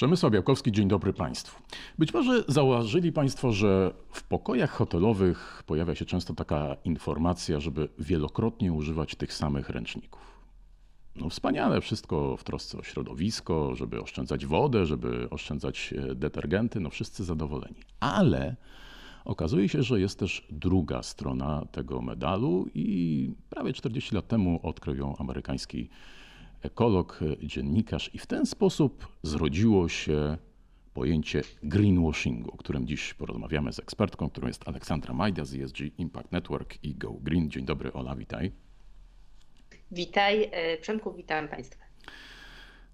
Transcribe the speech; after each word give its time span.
Przemysław 0.00 0.32
Białkowski, 0.32 0.72
dzień 0.72 0.88
dobry 0.88 1.12
Państwu. 1.12 1.62
Być 1.98 2.14
może 2.14 2.44
zauważyli 2.48 3.12
Państwo, 3.12 3.52
że 3.52 3.94
w 4.10 4.22
pokojach 4.22 4.70
hotelowych 4.70 5.62
pojawia 5.66 5.94
się 5.94 6.04
często 6.04 6.34
taka 6.34 6.76
informacja, 6.84 7.60
żeby 7.60 7.88
wielokrotnie 7.98 8.72
używać 8.72 9.14
tych 9.14 9.32
samych 9.32 9.70
ręczników. 9.70 10.20
No 11.16 11.28
wspaniale, 11.28 11.80
wszystko 11.80 12.36
w 12.36 12.44
trosce 12.44 12.78
o 12.78 12.82
środowisko, 12.82 13.74
żeby 13.74 14.02
oszczędzać 14.02 14.46
wodę, 14.46 14.86
żeby 14.86 15.30
oszczędzać 15.30 15.94
e, 15.96 16.14
detergenty, 16.14 16.80
no 16.80 16.90
wszyscy 16.90 17.24
zadowoleni. 17.24 17.80
Ale 18.00 18.56
okazuje 19.24 19.68
się, 19.68 19.82
że 19.82 20.00
jest 20.00 20.18
też 20.18 20.46
druga 20.50 21.02
strona 21.02 21.66
tego 21.72 22.02
medalu 22.02 22.66
i 22.74 23.30
prawie 23.50 23.72
40 23.72 24.14
lat 24.14 24.28
temu 24.28 24.60
odkrył 24.62 24.96
ją 24.96 25.16
amerykański 25.16 25.88
ekolog, 26.62 27.20
dziennikarz 27.42 28.10
i 28.14 28.18
w 28.18 28.26
ten 28.26 28.46
sposób 28.46 29.08
zrodziło 29.22 29.88
się 29.88 30.38
pojęcie 30.94 31.42
greenwashingu, 31.62 32.50
o 32.50 32.56
którym 32.56 32.86
dziś 32.86 33.14
porozmawiamy 33.14 33.72
z 33.72 33.78
ekspertką, 33.78 34.30
którą 34.30 34.48
jest 34.48 34.68
Aleksandra 34.68 35.14
Majda 35.14 35.44
z 35.44 35.54
ESG 35.54 35.78
Impact 35.98 36.32
Network 36.32 36.84
i 36.84 36.94
Go 36.94 37.12
Green. 37.12 37.50
Dzień 37.50 37.64
dobry, 37.64 37.92
Ola, 37.92 38.16
witaj. 38.16 38.52
Witaj, 39.90 40.48
e, 40.52 40.76
Przemku, 40.78 41.12
witam 41.12 41.48
Państwa. 41.48 41.84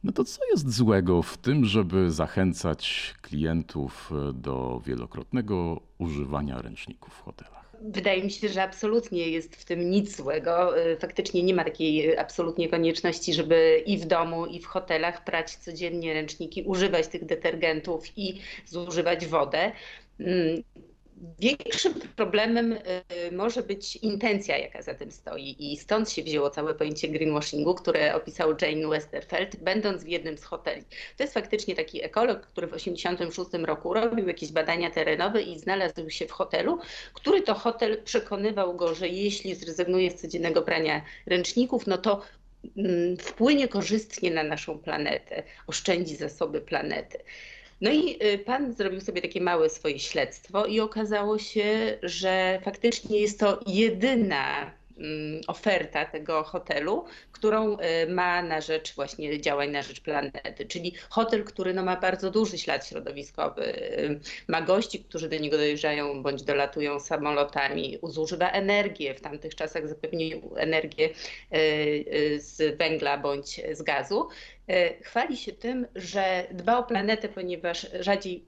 No 0.04 0.12
to 0.12 0.24
co 0.24 0.40
jest 0.50 0.70
złego 0.74 1.22
w 1.22 1.38
tym, 1.38 1.64
żeby 1.64 2.10
zachęcać 2.10 3.14
klientów 3.22 4.10
do 4.34 4.80
wielokrotnego 4.86 5.80
używania 5.98 6.62
ręczników 6.62 7.14
w 7.14 7.20
hotelach? 7.20 7.65
Wydaje 7.82 8.22
mi 8.24 8.30
się, 8.30 8.48
że 8.48 8.62
absolutnie 8.62 9.28
jest 9.28 9.56
w 9.56 9.64
tym 9.64 9.90
nic 9.90 10.16
złego. 10.16 10.78
Y, 10.86 10.96
faktycznie 10.96 11.42
nie 11.42 11.54
ma 11.54 11.64
takiej 11.64 12.18
absolutnie 12.18 12.68
konieczności, 12.68 13.34
żeby 13.34 13.82
i 13.86 13.98
w 13.98 14.04
domu, 14.04 14.46
i 14.46 14.60
w 14.60 14.66
hotelach 14.66 15.24
prać 15.24 15.56
codziennie 15.56 16.14
ręczniki, 16.14 16.62
używać 16.62 17.08
tych 17.08 17.24
detergentów 17.24 18.18
i 18.18 18.40
zużywać 18.66 19.26
wodę. 19.26 19.72
Większym 21.38 21.94
problemem 22.16 22.72
y, 22.72 22.78
może 23.32 23.62
być 23.62 23.96
intencja, 23.96 24.58
jaka 24.58 24.82
za 24.82 24.94
tym 24.94 25.10
stoi, 25.10 25.56
i 25.58 25.76
stąd 25.76 26.10
się 26.10 26.22
wzięło 26.22 26.50
całe 26.50 26.74
pojęcie 26.74 27.08
greenwashingu, 27.08 27.74
które 27.74 28.14
opisał 28.14 28.54
Jane 28.62 28.88
Westerfeld, 28.88 29.56
będąc 29.56 30.04
w 30.04 30.08
jednym 30.08 30.38
z 30.38 30.44
hoteli. 30.44 30.82
To 31.16 31.22
jest 31.22 31.34
faktycznie 31.34 31.74
taki 31.74 32.04
ekolog, 32.04 32.46
który 32.46 32.66
w 32.66 32.72
1986 32.72 33.66
roku 33.66 33.94
robił 33.94 34.28
jakieś 34.28 34.52
badania 34.52 34.90
terenowe 34.90 35.42
i 35.42 35.58
znalazł 35.58 36.10
się 36.10 36.26
w 36.26 36.32
hotelu, 36.32 36.78
który 37.12 37.42
to 37.42 37.54
hotel 37.54 38.02
przekonywał 38.02 38.76
go, 38.76 38.94
że 38.94 39.08
jeśli 39.08 39.54
zrezygnuje 39.54 40.10
z 40.10 40.20
codziennego 40.20 40.62
prania 40.62 41.02
ręczników, 41.26 41.86
no 41.86 41.98
to 41.98 42.22
mm, 42.76 43.16
wpłynie 43.16 43.68
korzystnie 43.68 44.30
na 44.30 44.42
naszą 44.42 44.78
planetę, 44.78 45.42
oszczędzi 45.66 46.16
zasoby 46.16 46.60
planety. 46.60 47.18
No 47.80 47.90
i 47.90 48.18
y, 48.24 48.38
pan 48.38 48.72
zrobił 48.72 49.00
sobie 49.00 49.22
takie 49.22 49.40
małe 49.40 49.70
swoje 49.70 49.98
śledztwo 49.98 50.66
i 50.66 50.80
okazało 50.80 51.38
się, 51.38 51.98
że 52.02 52.60
faktycznie 52.64 53.20
jest 53.20 53.40
to 53.40 53.60
jedyna 53.66 54.70
mm, 54.98 55.40
oferta 55.46 56.04
tego 56.04 56.42
hotelu, 56.42 57.04
którą 57.32 57.76
y, 57.78 57.78
ma 58.08 58.42
na 58.42 58.60
rzecz 58.60 58.94
właśnie 58.94 59.40
działań 59.40 59.70
na 59.70 59.82
rzecz 59.82 60.00
planety, 60.00 60.66
czyli 60.68 60.94
hotel, 61.10 61.44
który 61.44 61.74
no, 61.74 61.84
ma 61.84 61.96
bardzo 61.96 62.30
duży 62.30 62.58
ślad 62.58 62.86
środowiskowy, 62.88 63.62
y, 63.98 64.20
ma 64.48 64.62
gości, 64.62 65.04
którzy 65.04 65.28
do 65.28 65.38
niego 65.38 65.56
dojeżdżają 65.56 66.22
bądź 66.22 66.42
dolatują 66.42 67.00
samolotami, 67.00 67.98
zużywa 68.02 68.50
energię, 68.50 69.14
w 69.14 69.20
tamtych 69.20 69.54
czasach 69.54 69.88
zapewnił 69.88 70.54
energię 70.56 71.08
z 72.36 72.78
węgla 72.78 73.18
bądź 73.18 73.60
z 73.72 73.82
gazu 73.82 74.28
chwali 75.02 75.36
się 75.36 75.52
tym, 75.52 75.86
że 75.94 76.46
dba 76.50 76.78
o 76.78 76.82
planetę, 76.82 77.28
ponieważ 77.28 77.86
rzadziej 78.00 78.44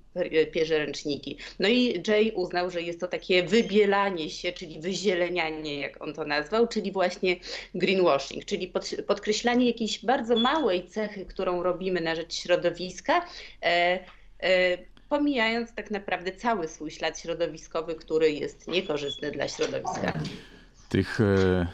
pierze 0.53 0.79
ręczniki. 0.79 1.39
No 1.59 1.69
i 1.69 2.03
Jay 2.09 2.33
uznał, 2.35 2.71
że 2.71 2.83
jest 2.83 3.01
to 3.01 3.09
takie 3.09 3.43
wybielanie 3.43 4.31
się, 4.31 4.53
czyli 4.53 4.81
wyzielenianie, 4.81 5.81
jak 5.81 6.03
on 6.03 6.15
to 6.15 6.25
nazwał, 6.25 6.69
czyli 6.69 6.93
właśnie 6.93 7.37
greenwashing, 7.75 8.45
czyli 8.45 8.69
pod, 8.69 8.91
podkreślanie 9.07 9.67
jakiejś 9.67 10.05
bardzo 10.05 10.37
małej 10.37 10.87
cechy, 10.87 11.27
którą 11.27 11.63
robimy 11.63 12.01
na 12.01 12.15
rzecz 12.15 12.35
środowiska. 12.35 13.27
E, 13.63 13.99
e, 14.41 14.79
pomijając 15.09 15.75
tak 15.75 15.91
naprawdę 15.91 16.33
cały 16.33 16.69
swój 16.69 16.91
ślad 16.91 17.21
środowiskowy, 17.21 17.95
który 17.95 18.33
jest 18.33 18.69
niekorzystny 18.69 19.31
dla 19.31 19.49
środowiska. 19.49 20.13
Tych 20.89 21.21
e, 21.21 21.67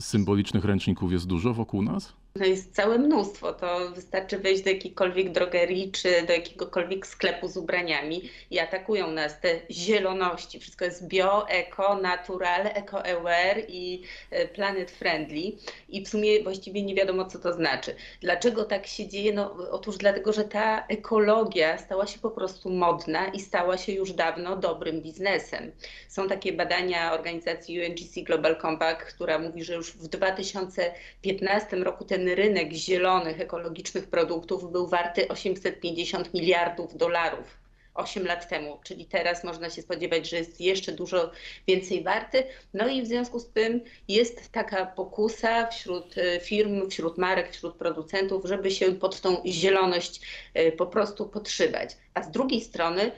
symbolicznych 0.00 0.64
ręczników 0.64 1.12
jest 1.12 1.26
dużo 1.26 1.54
wokół 1.54 1.82
nas? 1.82 2.12
No 2.38 2.46
jest 2.46 2.74
całe 2.74 2.98
mnóstwo. 2.98 3.52
To 3.52 3.90
wystarczy 3.90 4.38
wejść 4.38 4.62
do 4.62 4.70
jakiejkolwiek 4.70 5.32
drogerii 5.32 5.92
czy 5.92 6.22
do 6.26 6.32
jakiegokolwiek 6.32 7.06
sklepu 7.06 7.48
z 7.48 7.56
ubraniami 7.56 8.30
i 8.50 8.58
atakują 8.58 9.10
nas 9.10 9.40
te 9.40 9.48
zieloności. 9.70 10.60
Wszystko 10.60 10.84
jest 10.84 11.08
bio, 11.08 11.48
eko, 11.48 11.94
natural, 11.94 12.66
eco-aware 12.66 13.62
i 13.68 14.02
e, 14.30 14.48
planet 14.48 14.90
friendly. 14.90 15.52
I 15.88 16.04
w 16.04 16.08
sumie 16.08 16.42
właściwie 16.42 16.82
nie 16.82 16.94
wiadomo, 16.94 17.24
co 17.24 17.38
to 17.38 17.52
znaczy. 17.52 17.94
Dlaczego 18.20 18.64
tak 18.64 18.86
się 18.86 19.08
dzieje? 19.08 19.32
No, 19.32 19.56
otóż 19.70 19.96
dlatego, 19.96 20.32
że 20.32 20.44
ta 20.44 20.86
ekologia 20.86 21.78
stała 21.78 22.06
się 22.06 22.18
po 22.18 22.30
prostu 22.30 22.70
modna 22.70 23.28
i 23.28 23.40
stała 23.40 23.78
się 23.78 23.92
już 23.92 24.12
dawno 24.12 24.56
dobrym 24.56 25.00
biznesem. 25.00 25.72
Są 26.08 26.28
takie 26.28 26.52
badania 26.52 27.12
organizacji 27.12 27.80
UNGC 27.80 28.14
Global 28.26 28.60
Compact, 28.62 29.02
która 29.02 29.38
mówi, 29.38 29.64
że 29.64 29.74
już 29.74 29.92
w 29.92 30.08
2015 30.08 31.76
roku 31.76 32.04
ten 32.04 32.25
rynek 32.34 32.72
zielonych, 32.72 33.40
ekologicznych 33.40 34.06
produktów 34.06 34.72
był 34.72 34.86
warty 34.86 35.28
850 35.28 36.34
miliardów 36.34 36.96
dolarów. 36.96 37.66
8 37.96 38.26
lat 38.26 38.48
temu, 38.48 38.80
czyli 38.84 39.04
teraz 39.04 39.44
można 39.44 39.70
się 39.70 39.82
spodziewać, 39.82 40.30
że 40.30 40.36
jest 40.36 40.60
jeszcze 40.60 40.92
dużo 40.92 41.30
więcej 41.66 42.04
warty. 42.04 42.44
No 42.74 42.88
i 42.88 43.02
w 43.02 43.06
związku 43.06 43.40
z 43.40 43.48
tym 43.48 43.80
jest 44.08 44.52
taka 44.52 44.86
pokusa 44.86 45.66
wśród 45.66 46.18
e, 46.18 46.40
firm, 46.40 46.90
wśród 46.90 47.18
marek, 47.18 47.52
wśród 47.52 47.76
producentów, 47.76 48.44
żeby 48.44 48.70
się 48.70 48.92
pod 48.92 49.20
tą 49.20 49.42
zieloność 49.46 50.20
e, 50.54 50.72
po 50.72 50.86
prostu 50.86 51.28
podszywać. 51.28 51.96
A 52.14 52.22
z 52.22 52.30
drugiej 52.30 52.60
strony 52.60 53.12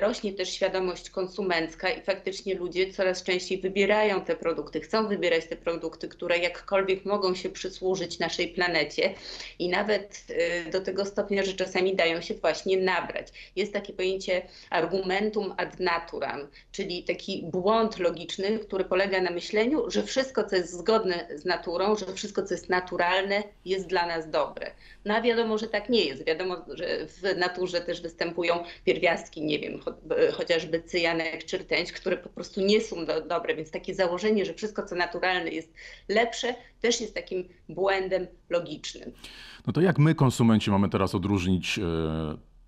rośnie 0.00 0.32
też 0.32 0.50
świadomość 0.50 1.10
konsumencka 1.10 1.90
i 1.90 2.02
faktycznie 2.02 2.54
ludzie 2.54 2.92
coraz 2.92 3.22
częściej 3.22 3.60
wybierają 3.60 4.20
te 4.20 4.36
produkty, 4.36 4.80
chcą 4.80 5.08
wybierać 5.08 5.46
te 5.46 5.56
produkty, 5.56 6.08
które 6.08 6.38
jakkolwiek 6.38 7.04
mogą 7.04 7.34
się 7.34 7.48
przysłużyć 7.48 8.18
naszej 8.18 8.48
planecie 8.48 9.14
i 9.58 9.68
nawet 9.68 10.24
do 10.72 10.80
tego 10.80 11.04
stopnia, 11.04 11.42
że 11.42 11.52
czasami 11.52 11.96
dają 11.96 12.20
się 12.20 12.34
właśnie 12.34 12.76
nabrać. 12.76 13.28
Jest 13.56 13.72
takie 13.72 13.92
pojęcie 13.92 14.18
pojęcie 14.18 14.42
argumentum 14.70 15.54
ad 15.56 15.80
naturam, 15.80 16.48
czyli 16.72 17.02
taki 17.02 17.42
błąd 17.52 17.98
logiczny, 17.98 18.58
który 18.58 18.84
polega 18.84 19.20
na 19.20 19.30
myśleniu, 19.30 19.90
że 19.90 20.02
wszystko, 20.02 20.44
co 20.44 20.56
jest 20.56 20.72
zgodne 20.72 21.28
z 21.34 21.44
naturą, 21.44 21.96
że 21.96 22.14
wszystko, 22.14 22.42
co 22.42 22.54
jest 22.54 22.68
naturalne, 22.68 23.42
jest 23.64 23.86
dla 23.86 24.06
nas 24.06 24.30
dobre. 24.30 24.70
No 25.04 25.14
a 25.14 25.22
wiadomo, 25.22 25.58
że 25.58 25.68
tak 25.68 25.88
nie 25.88 26.04
jest. 26.04 26.24
Wiadomo, 26.24 26.56
że 26.68 27.06
w 27.06 27.36
naturze 27.36 27.80
też 27.80 28.00
występują 28.00 28.64
pierwiastki, 28.84 29.42
nie 29.42 29.57
wiem, 29.60 29.80
cho 29.80 29.94
chociażby 30.32 30.82
cyjanek 30.82 31.44
czy 31.44 31.58
rtęć, 31.58 31.92
które 31.92 32.16
po 32.16 32.28
prostu 32.28 32.60
nie 32.60 32.80
są 32.80 33.06
do, 33.06 33.20
dobre, 33.20 33.54
więc 33.54 33.70
takie 33.70 33.94
założenie, 33.94 34.44
że 34.44 34.54
wszystko, 34.54 34.82
co 34.82 34.94
naturalne 34.94 35.50
jest 35.50 35.74
lepsze, 36.08 36.54
też 36.80 37.00
jest 37.00 37.14
takim 37.14 37.48
błędem 37.68 38.26
logicznym. 38.50 39.12
No 39.66 39.72
to 39.72 39.80
jak 39.80 39.98
my, 39.98 40.14
konsumenci, 40.14 40.70
mamy 40.70 40.88
teraz 40.88 41.14
odróżnić 41.14 41.78
e, 41.78 41.82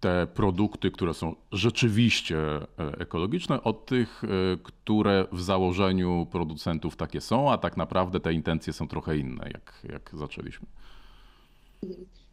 te 0.00 0.26
produkty, 0.34 0.90
które 0.90 1.14
są 1.14 1.34
rzeczywiście 1.52 2.38
e, 2.38 2.66
ekologiczne, 2.78 3.62
od 3.62 3.86
tych, 3.86 4.22
e, 4.24 4.28
które 4.62 5.26
w 5.32 5.40
założeniu 5.40 6.26
producentów 6.30 6.96
takie 6.96 7.20
są, 7.20 7.52
a 7.52 7.58
tak 7.58 7.76
naprawdę 7.76 8.20
te 8.20 8.32
intencje 8.32 8.72
są 8.72 8.88
trochę 8.88 9.16
inne, 9.16 9.50
jak, 9.52 9.86
jak 9.92 10.10
zaczęliśmy. 10.14 10.66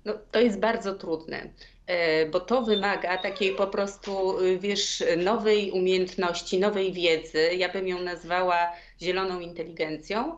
No, 0.07 0.13
to 0.31 0.39
jest 0.39 0.59
bardzo 0.59 0.95
trudne, 0.95 1.49
e, 1.87 2.25
bo 2.25 2.39
to 2.39 2.61
wymaga 2.61 3.17
takiej 3.17 3.55
po 3.55 3.67
prostu, 3.67 4.37
wiesz, 4.59 5.03
nowej 5.17 5.71
umiejętności, 5.71 6.59
nowej 6.59 6.93
wiedzy. 6.93 7.55
Ja 7.55 7.69
bym 7.69 7.87
ją 7.87 8.01
nazwała 8.01 8.71
zieloną 9.01 9.39
inteligencją. 9.39 10.37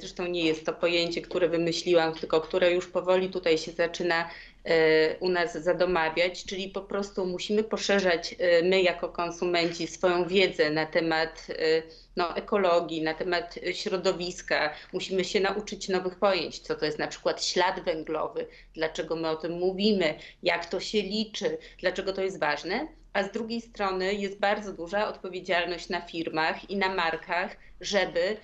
Zresztą 0.00 0.26
nie 0.26 0.44
jest 0.44 0.66
to 0.66 0.72
pojęcie, 0.72 1.22
które 1.22 1.48
wymyśliłam, 1.48 2.14
tylko 2.14 2.40
które 2.40 2.72
już 2.72 2.86
powoli 2.88 3.30
tutaj 3.30 3.58
się 3.58 3.72
zaczyna 3.72 4.30
E, 4.64 5.16
u 5.20 5.28
nas 5.28 5.52
zadomawiać, 5.52 6.44
czyli 6.44 6.68
po 6.68 6.80
prostu 6.80 7.26
musimy 7.26 7.64
poszerzać 7.64 8.34
e, 8.38 8.62
my 8.62 8.82
jako 8.82 9.08
konsumenci 9.08 9.86
swoją 9.86 10.28
wiedzę 10.28 10.70
na 10.70 10.86
temat 10.86 11.46
e, 11.50 11.82
no, 12.16 12.36
ekologii, 12.36 13.02
na 13.02 13.14
temat 13.14 13.58
środowiska. 13.72 14.74
Musimy 14.92 15.24
się 15.24 15.40
nauczyć 15.40 15.88
nowych 15.88 16.18
pojęć, 16.18 16.58
co 16.58 16.74
to 16.74 16.86
jest 16.86 16.98
na 16.98 17.06
przykład 17.06 17.44
ślad 17.44 17.80
węglowy, 17.80 18.46
dlaczego 18.74 19.16
my 19.16 19.28
o 19.28 19.36
tym 19.36 19.52
mówimy, 19.52 20.14
jak 20.42 20.66
to 20.66 20.80
się 20.80 21.02
liczy, 21.02 21.58
dlaczego 21.78 22.12
to 22.12 22.22
jest 22.22 22.40
ważne. 22.40 22.88
A 23.14 23.22
z 23.22 23.30
drugiej 23.30 23.60
strony 23.60 24.14
jest 24.14 24.38
bardzo 24.38 24.72
duża 24.72 25.08
odpowiedzialność 25.08 25.88
na 25.88 26.00
firmach 26.00 26.70
i 26.70 26.76
na 26.76 26.94
markach, 26.94 27.56
żeby 27.80 28.36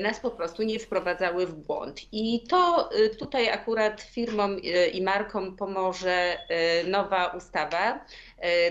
nas 0.00 0.20
po 0.20 0.30
prostu 0.30 0.62
nie 0.62 0.78
wprowadzały 0.78 1.46
w 1.46 1.54
błąd. 1.54 2.00
I 2.12 2.44
to 2.48 2.90
tutaj 3.18 3.48
akurat 3.48 4.00
firmom 4.00 4.60
i 4.92 5.02
markom 5.02 5.56
pomoże 5.56 6.38
nowa 6.86 7.26
ustawa, 7.26 8.04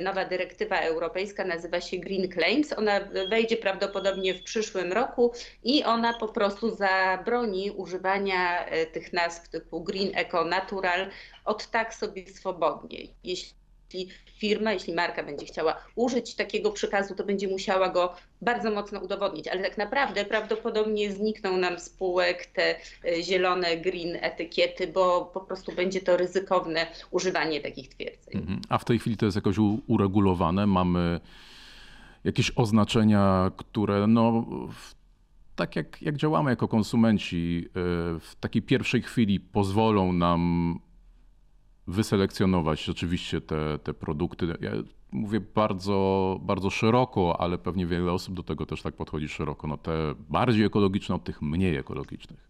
nowa 0.01 0.25
dyrektywa 0.25 0.79
europejska, 0.79 1.45
nazywa 1.45 1.81
się 1.81 1.97
Green 1.97 2.31
Claims. 2.31 2.73
Ona 2.73 2.99
wejdzie 3.29 3.57
prawdopodobnie 3.57 4.33
w 4.33 4.43
przyszłym 4.43 4.93
roku 4.93 5.33
i 5.63 5.83
ona 5.83 6.13
po 6.13 6.27
prostu 6.27 6.75
zabroni 6.75 7.71
używania 7.71 8.65
tych 8.93 9.13
nazw 9.13 9.49
typu 9.49 9.83
Green 9.83 10.11
Eco 10.15 10.45
Natural 10.45 11.09
od 11.45 11.67
tak 11.67 11.93
sobie 11.93 12.27
swobodnie. 12.27 12.99
Jeśli 13.23 13.58
jeśli 13.93 14.09
firma, 14.37 14.73
jeśli 14.73 14.93
marka 14.93 15.23
będzie 15.23 15.45
chciała 15.45 15.75
użyć 15.95 16.35
takiego 16.35 16.71
przekazu, 16.71 17.15
to 17.15 17.23
będzie 17.23 17.47
musiała 17.47 17.89
go 17.89 18.13
bardzo 18.41 18.71
mocno 18.71 18.99
udowodnić, 18.99 19.47
ale 19.47 19.61
tak 19.61 19.77
naprawdę 19.77 20.25
prawdopodobnie 20.25 21.11
znikną 21.11 21.57
nam 21.57 21.79
spółek 21.79 22.45
te 22.45 22.75
e, 22.75 23.23
zielone 23.23 23.77
green 23.77 24.17
etykiety, 24.21 24.87
bo 24.87 25.31
po 25.33 25.39
prostu 25.39 25.71
będzie 25.71 26.01
to 26.01 26.17
ryzykowne 26.17 26.87
używanie 27.11 27.61
takich 27.61 27.89
twierdzeń. 27.89 28.37
Mhm. 28.37 28.61
A 28.69 28.77
w 28.77 28.85
tej 28.85 28.99
chwili 28.99 29.17
to 29.17 29.25
jest 29.25 29.35
jakoś 29.35 29.55
uregulowane? 29.87 30.67
Mamy 30.67 31.19
jakieś 32.23 32.51
oznaczenia, 32.55 33.51
które 33.57 34.07
no, 34.07 34.45
tak 35.55 35.75
jak, 35.75 36.01
jak 36.01 36.17
działamy 36.17 36.49
jako 36.49 36.67
konsumenci, 36.67 37.65
e, 37.67 37.71
w 38.19 38.35
takiej 38.39 38.61
pierwszej 38.61 39.01
chwili 39.01 39.39
pozwolą 39.39 40.13
nam 40.13 40.79
wyselekcjonować 41.89 42.83
rzeczywiście 42.83 43.41
te, 43.41 43.79
te 43.83 43.93
produkty. 43.93 44.47
Ja 44.61 44.71
mówię 45.11 45.39
bardzo, 45.39 46.39
bardzo 46.43 46.69
szeroko, 46.69 47.41
ale 47.41 47.57
pewnie 47.57 47.85
wiele 47.85 48.11
osób 48.11 48.35
do 48.35 48.43
tego 48.43 48.65
też 48.65 48.81
tak 48.81 48.95
podchodzi 48.95 49.29
szeroko. 49.29 49.67
No 49.67 49.77
te 49.77 50.15
bardziej 50.29 50.65
ekologiczne 50.65 51.15
od 51.15 51.23
tych 51.23 51.41
mniej 51.41 51.75
ekologicznych. 51.75 52.49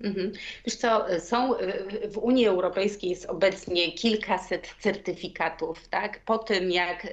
Mhm. 0.00 0.32
Wiesz 0.66 0.76
co, 0.76 1.06
są 1.18 1.54
w 2.12 2.18
Unii 2.18 2.46
Europejskiej 2.46 3.10
jest 3.10 3.26
obecnie 3.26 3.92
kilkaset 3.92 4.74
certyfikatów, 4.80 5.88
tak? 5.88 6.20
Po 6.24 6.38
tym 6.38 6.70
jak, 6.70 7.06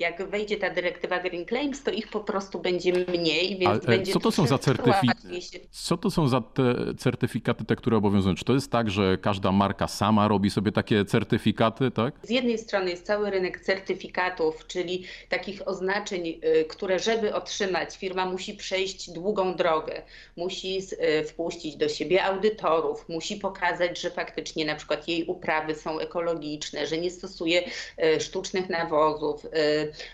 jak 0.00 0.30
wejdzie 0.30 0.56
ta 0.56 0.70
dyrektywa 0.70 1.20
Green 1.20 1.46
Claims, 1.46 1.82
to 1.82 1.90
ich 1.90 2.08
po 2.08 2.20
prostu 2.20 2.58
będzie 2.58 2.92
mniej, 2.92 3.58
więc 3.58 3.70
Ale 3.70 3.80
będzie 3.80 4.12
co 4.12 4.20
to 4.20 4.32
są 4.32 4.46
za 4.46 4.58
certyfikaty? 4.58 5.40
Co 5.70 5.96
to 5.96 6.10
są 6.10 6.28
za 6.28 6.40
te 6.40 6.94
certyfikaty, 6.98 7.64
te, 7.64 7.76
które 7.76 7.96
obowiązują? 7.96 8.34
Czy 8.34 8.44
to 8.44 8.54
jest 8.54 8.72
tak, 8.72 8.90
że 8.90 9.18
każda 9.18 9.52
marka 9.52 9.86
sama 9.86 10.28
robi 10.28 10.50
sobie 10.50 10.72
takie 10.72 11.04
certyfikaty, 11.04 11.90
tak? 11.90 12.14
Z 12.22 12.30
jednej 12.30 12.58
strony 12.58 12.90
jest 12.90 13.06
cały 13.06 13.30
rynek 13.30 13.60
certyfikatów, 13.60 14.66
czyli 14.66 15.04
takich 15.28 15.68
oznaczeń, 15.68 16.28
y, 16.28 16.64
które 16.64 16.98
żeby 16.98 17.34
otrzymać, 17.34 17.96
firma 17.96 18.26
musi 18.26 18.54
przejść 18.54 19.10
długą 19.10 19.54
drogę, 19.54 20.02
musi 20.36 20.78
y, 20.78 21.24
wpuścić 21.24 21.76
do 21.76 21.88
siebie 21.88 22.24
audytorów, 22.28 23.08
musi 23.08 23.36
pokazać, 23.36 24.00
że 24.00 24.10
faktycznie 24.10 24.64
na 24.64 24.74
przykład 24.74 25.08
jej 25.08 25.24
uprawy 25.24 25.74
są 25.74 25.98
ekologiczne, 25.98 26.86
że 26.86 26.98
nie 26.98 27.10
stosuje 27.10 27.62
e, 27.98 28.20
sztucznych 28.20 28.68
nawozów, 28.68 29.44
e, 29.44 29.48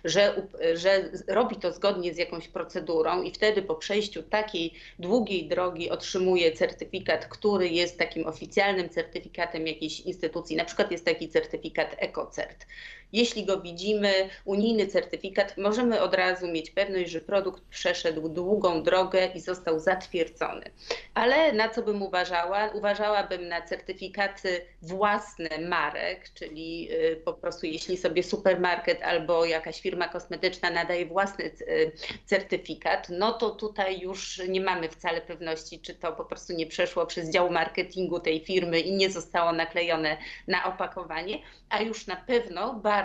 że, 0.04 0.42
że 0.74 1.10
robi 1.28 1.56
to 1.56 1.72
zgodnie 1.72 2.14
z 2.14 2.18
jakąś 2.18 2.48
procedurą 2.48 3.22
i 3.22 3.30
wtedy 3.30 3.62
po 3.62 3.74
przejściu 3.74 4.22
takiej 4.22 4.74
długiej 4.98 5.48
drogi 5.48 5.90
otrzymuje 5.90 6.52
certyfikat, 6.52 7.26
który 7.26 7.68
jest 7.68 7.98
takim 7.98 8.26
oficjalnym 8.26 8.88
certyfikatem 8.88 9.66
jakiejś 9.66 10.00
instytucji. 10.00 10.56
Na 10.56 10.64
przykład 10.64 10.90
jest 10.90 11.04
taki 11.04 11.28
certyfikat 11.28 11.96
EcoCert. 11.98 12.66
Jeśli 13.14 13.44
go 13.44 13.60
widzimy, 13.60 14.28
unijny 14.44 14.86
certyfikat, 14.86 15.56
możemy 15.56 16.02
od 16.02 16.14
razu 16.14 16.48
mieć 16.48 16.70
pewność, 16.70 17.10
że 17.10 17.20
produkt 17.20 17.62
przeszedł 17.70 18.28
długą 18.28 18.82
drogę 18.82 19.26
i 19.34 19.40
został 19.40 19.80
zatwierdzony. 19.80 20.70
Ale 21.14 21.52
na 21.52 21.68
co 21.68 21.82
bym 21.82 22.02
uważała? 22.02 22.68
Uważałabym 22.68 23.48
na 23.48 23.62
certyfikaty 23.62 24.66
własne 24.82 25.48
marek, 25.58 26.30
czyli 26.34 26.88
y, 26.92 27.22
po 27.24 27.32
prostu 27.32 27.66
jeśli 27.66 27.96
sobie 27.96 28.22
supermarket 28.22 29.02
albo 29.02 29.44
jakaś 29.44 29.80
firma 29.80 30.08
kosmetyczna 30.08 30.70
nadaje 30.70 31.06
własny 31.06 31.44
y, 31.44 31.92
certyfikat, 32.24 33.08
no 33.08 33.32
to 33.32 33.50
tutaj 33.50 34.00
już 34.00 34.42
nie 34.48 34.60
mamy 34.60 34.88
wcale 34.88 35.20
pewności, 35.20 35.80
czy 35.80 35.94
to 35.94 36.12
po 36.12 36.24
prostu 36.24 36.52
nie 36.52 36.66
przeszło 36.66 37.06
przez 37.06 37.30
dział 37.30 37.50
marketingu 37.50 38.20
tej 38.20 38.44
firmy 38.44 38.80
i 38.80 38.92
nie 38.92 39.10
zostało 39.10 39.52
naklejone 39.52 40.16
na 40.48 40.64
opakowanie, 40.64 41.38
a 41.68 41.82
już 41.82 42.06
na 42.06 42.16
pewno 42.16 42.74
bardzo 42.74 43.03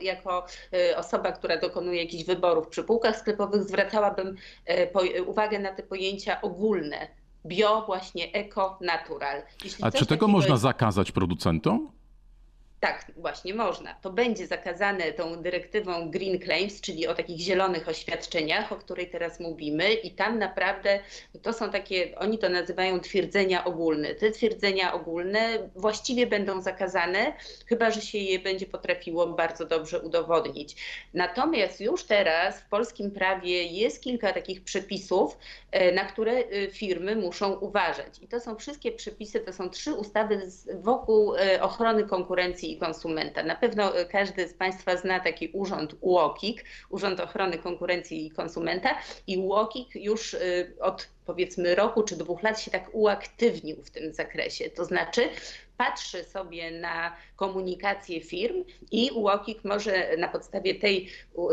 jako 0.00 0.46
y, 0.74 0.96
osoba, 0.96 1.32
która 1.32 1.56
dokonuje 1.56 2.02
jakichś 2.02 2.24
wyborów 2.24 2.68
przy 2.68 2.84
półkach 2.84 3.18
sklepowych, 3.18 3.62
zwracałabym 3.62 4.36
uwagę 5.26 5.58
na 5.58 5.74
te 5.74 5.82
pojęcia 5.82 6.40
ogólne 6.40 7.08
bio, 7.46 7.82
właśnie 7.86 8.32
eko, 8.32 8.78
natural. 8.80 9.42
Jeśli 9.64 9.84
A 9.84 9.90
czy 9.90 10.06
tego 10.06 10.28
można 10.28 10.50
jest... 10.50 10.62
zakazać 10.62 11.12
producentom? 11.12 11.90
Tak, 12.82 13.06
właśnie 13.16 13.54
można. 13.54 13.94
To 13.94 14.10
będzie 14.10 14.46
zakazane 14.46 15.12
tą 15.12 15.42
dyrektywą 15.42 16.10
Green 16.10 16.40
Claims, 16.40 16.80
czyli 16.80 17.06
o 17.06 17.14
takich 17.14 17.40
zielonych 17.40 17.88
oświadczeniach, 17.88 18.72
o 18.72 18.76
której 18.76 19.10
teraz 19.10 19.40
mówimy, 19.40 19.92
i 19.92 20.10
tam 20.10 20.38
naprawdę 20.38 21.00
to 21.42 21.52
są 21.52 21.70
takie, 21.70 22.18
oni 22.18 22.38
to 22.38 22.48
nazywają 22.48 23.00
twierdzenia 23.00 23.64
ogólne. 23.64 24.14
Te 24.14 24.30
twierdzenia 24.30 24.94
ogólne 24.94 25.70
właściwie 25.76 26.26
będą 26.26 26.62
zakazane, 26.62 27.32
chyba 27.66 27.90
że 27.90 28.00
się 28.00 28.18
je 28.18 28.38
będzie 28.38 28.66
potrafiło 28.66 29.26
bardzo 29.26 29.64
dobrze 29.64 30.00
udowodnić. 30.00 30.76
Natomiast 31.14 31.80
już 31.80 32.04
teraz 32.04 32.60
w 32.60 32.68
polskim 32.68 33.10
prawie 33.10 33.62
jest 33.62 34.02
kilka 34.02 34.32
takich 34.32 34.64
przepisów, 34.64 35.38
e, 35.70 35.92
na 35.92 36.04
które 36.04 36.32
e, 36.32 36.70
firmy 36.70 37.16
muszą 37.16 37.52
uważać. 37.52 38.18
I 38.22 38.28
to 38.28 38.40
są 38.40 38.56
wszystkie 38.56 38.92
przepisy, 38.92 39.40
to 39.40 39.52
są 39.52 39.70
trzy 39.70 39.94
ustawy 39.94 40.50
wokół 40.74 41.36
e, 41.36 41.62
ochrony 41.62 42.04
konkurencji 42.04 42.71
i 42.72 42.78
konsumenta. 42.78 43.42
Na 43.42 43.54
pewno 43.54 43.96
e, 43.96 44.06
każdy 44.06 44.48
z 44.48 44.54
Państwa 44.54 44.96
zna 44.96 45.20
taki 45.20 45.48
urząd 45.48 45.94
UOKiK, 46.00 46.64
Urząd 46.90 47.20
Ochrony 47.20 47.58
Konkurencji 47.58 48.26
i 48.26 48.30
Konsumenta 48.30 48.98
i 49.26 49.38
UOKiK 49.38 49.94
już 49.94 50.34
e, 50.34 50.38
od 50.80 51.08
powiedzmy 51.26 51.74
roku 51.74 52.02
czy 52.02 52.16
dwóch 52.16 52.42
lat 52.42 52.60
się 52.60 52.70
tak 52.70 52.90
uaktywnił 52.92 53.76
w 53.82 53.90
tym 53.90 54.14
zakresie. 54.14 54.70
To 54.70 54.84
znaczy 54.84 55.28
patrzy 55.82 56.24
sobie 56.24 56.70
na 56.70 57.16
komunikację 57.36 58.20
firm 58.20 58.64
i 58.90 59.10
UOKiK 59.10 59.64
może 59.64 60.16
na 60.16 60.28
podstawie 60.28 60.74
tej, 60.74 61.08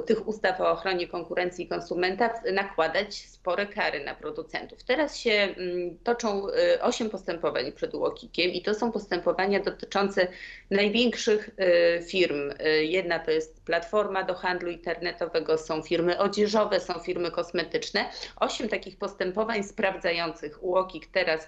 tych 0.05 0.27
ustaw 0.27 0.61
o 0.61 0.71
ochronie 0.71 1.07
konkurencji 1.07 1.67
konsumenta 1.67 2.33
nakładać 2.53 3.15
spore 3.15 3.65
kary 3.65 4.03
na 4.05 4.15
producentów. 4.15 4.83
Teraz 4.83 5.17
się 5.17 5.31
mm, 5.31 5.97
toczą 6.03 6.47
y, 6.47 6.81
osiem 6.81 7.09
postępowań 7.09 7.71
przed 7.71 7.93
UOKikiem 7.93 8.51
i 8.51 8.61
to 8.61 8.73
są 8.73 8.91
postępowania 8.91 9.59
dotyczące 9.59 10.27
największych 10.71 11.49
y, 11.49 12.03
firm. 12.03 12.51
Y, 12.51 12.85
jedna 12.85 13.19
to 13.19 13.31
jest 13.31 13.63
platforma 13.63 14.23
do 14.23 14.33
handlu 14.33 14.71
internetowego, 14.71 15.57
są 15.57 15.81
firmy 15.81 16.19
odzieżowe, 16.19 16.79
są 16.79 16.99
firmy 16.99 17.31
kosmetyczne. 17.31 18.05
Osiem 18.35 18.69
takich 18.69 18.97
postępowań 18.97 19.63
sprawdzających 19.63 20.63
UOKiK 20.63 21.07
teraz 21.11 21.47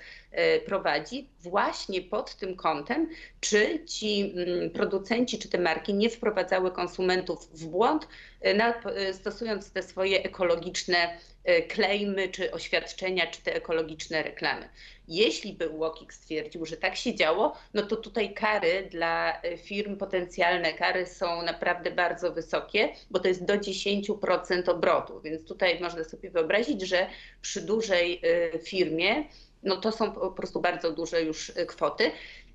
prowadzi 0.65 1.29
właśnie 1.39 2.01
pod 2.01 2.35
tym 2.35 2.55
kątem, 2.55 2.70
czy 3.39 3.85
ci 3.85 4.33
mm, 4.35 4.69
producenci, 4.69 5.39
czy 5.39 5.49
te 5.49 5.57
marki 5.57 5.93
nie 5.93 6.09
wprowadzały 6.09 6.71
konsumentów 6.71 7.49
w 7.53 7.65
błąd, 7.67 8.07
e, 8.45 8.73
e, 8.85 9.13
stosując 9.13 9.71
te 9.71 9.83
swoje 9.83 10.23
ekologiczne 10.23 11.17
klejmy, 11.67 12.29
czy 12.29 12.51
oświadczenia, 12.51 13.27
czy 13.27 13.41
te 13.41 13.55
ekologiczne 13.55 14.23
reklamy. 14.23 14.69
Jeśli 15.07 15.53
by 15.53 15.69
UOKiK 15.69 16.13
stwierdził, 16.13 16.65
że 16.65 16.77
tak 16.77 16.95
się 16.95 17.15
działo, 17.15 17.57
no 17.73 17.81
to 17.81 17.95
tutaj 17.95 18.33
kary 18.33 18.87
dla 18.91 19.41
firm, 19.57 19.97
potencjalne 19.97 20.73
kary 20.73 21.05
są 21.05 21.41
naprawdę 21.41 21.91
bardzo 21.91 22.31
wysokie, 22.31 22.89
bo 23.11 23.19
to 23.19 23.27
jest 23.27 23.45
do 23.45 23.53
10% 23.53 24.69
obrotu. 24.69 25.21
Więc 25.21 25.47
tutaj 25.47 25.79
można 25.79 26.03
sobie 26.03 26.29
wyobrazić, 26.29 26.81
że 26.81 27.07
przy 27.41 27.61
dużej 27.61 28.21
firmie 28.63 29.25
no 29.63 29.77
to 29.77 29.91
są 29.91 30.11
po 30.11 30.31
prostu 30.31 30.61
bardzo 30.61 30.91
duże 30.91 31.21
już 31.21 31.51
kwoty. 31.67 32.11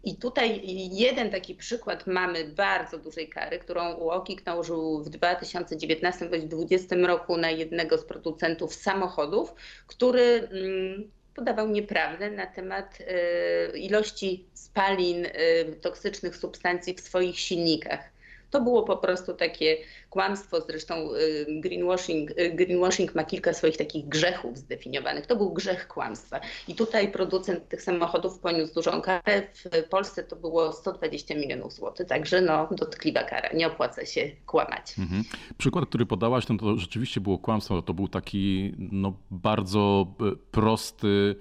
I 0.07 0.17
tutaj 0.17 0.61
jeden 0.91 1.31
taki 1.31 1.55
przykład 1.55 2.07
mamy 2.07 2.45
bardzo 2.45 2.99
dużej 2.99 3.29
kary, 3.29 3.59
którą 3.59 3.95
UOKiK 3.95 4.47
nałożył 4.47 5.03
w 5.03 5.09
2019 5.09 6.29
bądź 6.29 6.45
2020 6.45 6.97
roku 6.97 7.37
na 7.37 7.51
jednego 7.51 7.99
z 7.99 8.05
producentów 8.05 8.75
samochodów, 8.75 9.55
który 9.87 10.49
mm, 10.53 11.11
podawał 11.35 11.69
nieprawdę 11.69 12.31
na 12.31 12.47
temat 12.47 12.99
e, 13.01 13.79
ilości 13.79 14.47
spalin 14.55 15.27
e, 15.27 15.65
toksycznych 15.65 16.37
substancji 16.37 16.95
w 16.95 17.01
swoich 17.01 17.39
silnikach. 17.39 18.16
To 18.51 18.61
było 18.61 18.83
po 18.83 18.97
prostu 18.97 19.35
takie 19.35 19.77
kłamstwo, 20.11 20.61
zresztą 20.61 21.15
y, 21.15 21.47
greenwashing, 21.61 22.31
y, 22.31 22.53
greenwashing 22.55 23.15
ma 23.15 23.25
kilka 23.25 23.53
swoich 23.53 23.77
takich 23.77 24.09
grzechów 24.09 24.59
zdefiniowanych. 24.59 25.27
To 25.27 25.37
był 25.37 25.53
grzech 25.53 25.89
kłamstwa. 25.89 26.41
I 26.69 26.75
tutaj 26.75 27.13
producent 27.13 27.69
tych 27.69 27.83
samochodów 27.83 28.39
poniósł 28.39 28.75
dużą 28.75 29.01
karę. 29.01 29.43
W 29.87 29.89
Polsce 29.89 30.23
to 30.25 30.37
było 30.37 30.73
120 30.73 31.35
milionów 31.35 31.73
złotych, 31.73 32.07
także 32.07 32.41
no 32.41 32.69
dotkliwa 32.71 33.25
kara. 33.25 33.49
Nie 33.55 33.67
opłaca 33.67 34.07
się 34.07 34.31
kłamać. 34.47 34.99
Mhm. 34.99 35.25
Przykład, 35.59 35.89
który 35.89 36.07
podałaś, 36.07 36.49
no 36.49 36.57
to 36.57 36.77
rzeczywiście 36.77 37.21
było 37.21 37.39
kłamstwo. 37.39 37.83
To 37.83 37.95
był 37.95 38.09
taki 38.09 38.75
no, 38.79 39.13
bardzo 39.31 40.07
e, 40.21 40.37
prosty 40.51 41.37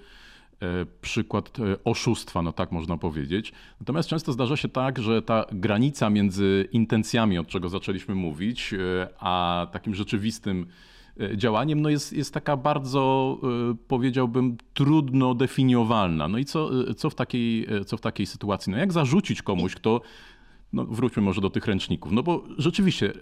przykład 1.00 1.58
e, 1.58 1.84
oszustwa, 1.84 2.42
no 2.42 2.52
tak 2.52 2.72
można 2.72 2.96
powiedzieć. 2.96 3.52
Natomiast 3.80 4.08
często 4.08 4.32
zdarza 4.32 4.56
się 4.56 4.68
tak, 4.68 4.98
że 4.98 5.22
ta 5.22 5.44
granica 5.52 6.10
między 6.10 6.68
intencjami, 6.72 7.38
od 7.38 7.48
czego 7.48 7.68
zaczęliśmy 7.68 8.14
mówić, 8.14 8.74
e, 8.74 9.08
a 9.18 9.66
takim 9.72 9.94
rzeczywistym 9.94 10.66
działaniem, 11.36 11.82
no 11.82 11.88
jest, 11.88 12.12
jest 12.12 12.34
taka 12.34 12.56
bardzo, 12.56 13.38
powiedziałbym, 13.88 14.56
trudno 14.74 15.34
definiowalna. 15.34 16.28
No 16.28 16.38
i 16.38 16.44
co, 16.44 16.70
co, 16.94 17.10
w 17.10 17.14
takiej, 17.14 17.66
co 17.86 17.96
w 17.96 18.00
takiej 18.00 18.26
sytuacji? 18.26 18.72
No 18.72 18.78
jak 18.78 18.92
zarzucić 18.92 19.42
komuś, 19.42 19.74
kto 19.74 20.00
no 20.72 20.84
wróćmy 20.84 21.22
może 21.22 21.40
do 21.40 21.50
tych 21.50 21.66
ręczników. 21.66 22.12
No 22.12 22.22
bo 22.22 22.44
rzeczywiście 22.58 23.12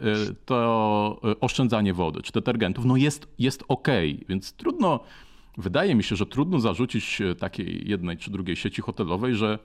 to 0.45 1.21
oszczędzanie 1.41 1.95
wody 1.95 2.23
czy 2.23 2.33
detergentów 2.33 2.85
no 2.85 2.97
jest, 2.97 3.29
jest 3.39 3.65
ok, 3.69 3.89
więc 4.29 4.53
trudno 4.53 5.01
Wydaje 5.59 5.95
mi 5.95 6.03
się, 6.05 6.17
że 6.17 6.27
trudno 6.27 6.61
zarzucić 6.61 7.21
e, 7.21 7.35
takiej 7.35 7.89
jednej 7.89 8.17
czy 8.17 8.31
drugiej 8.31 8.57
sieci 8.57 8.83
hotelowej, 8.83 9.35
że 9.35 9.59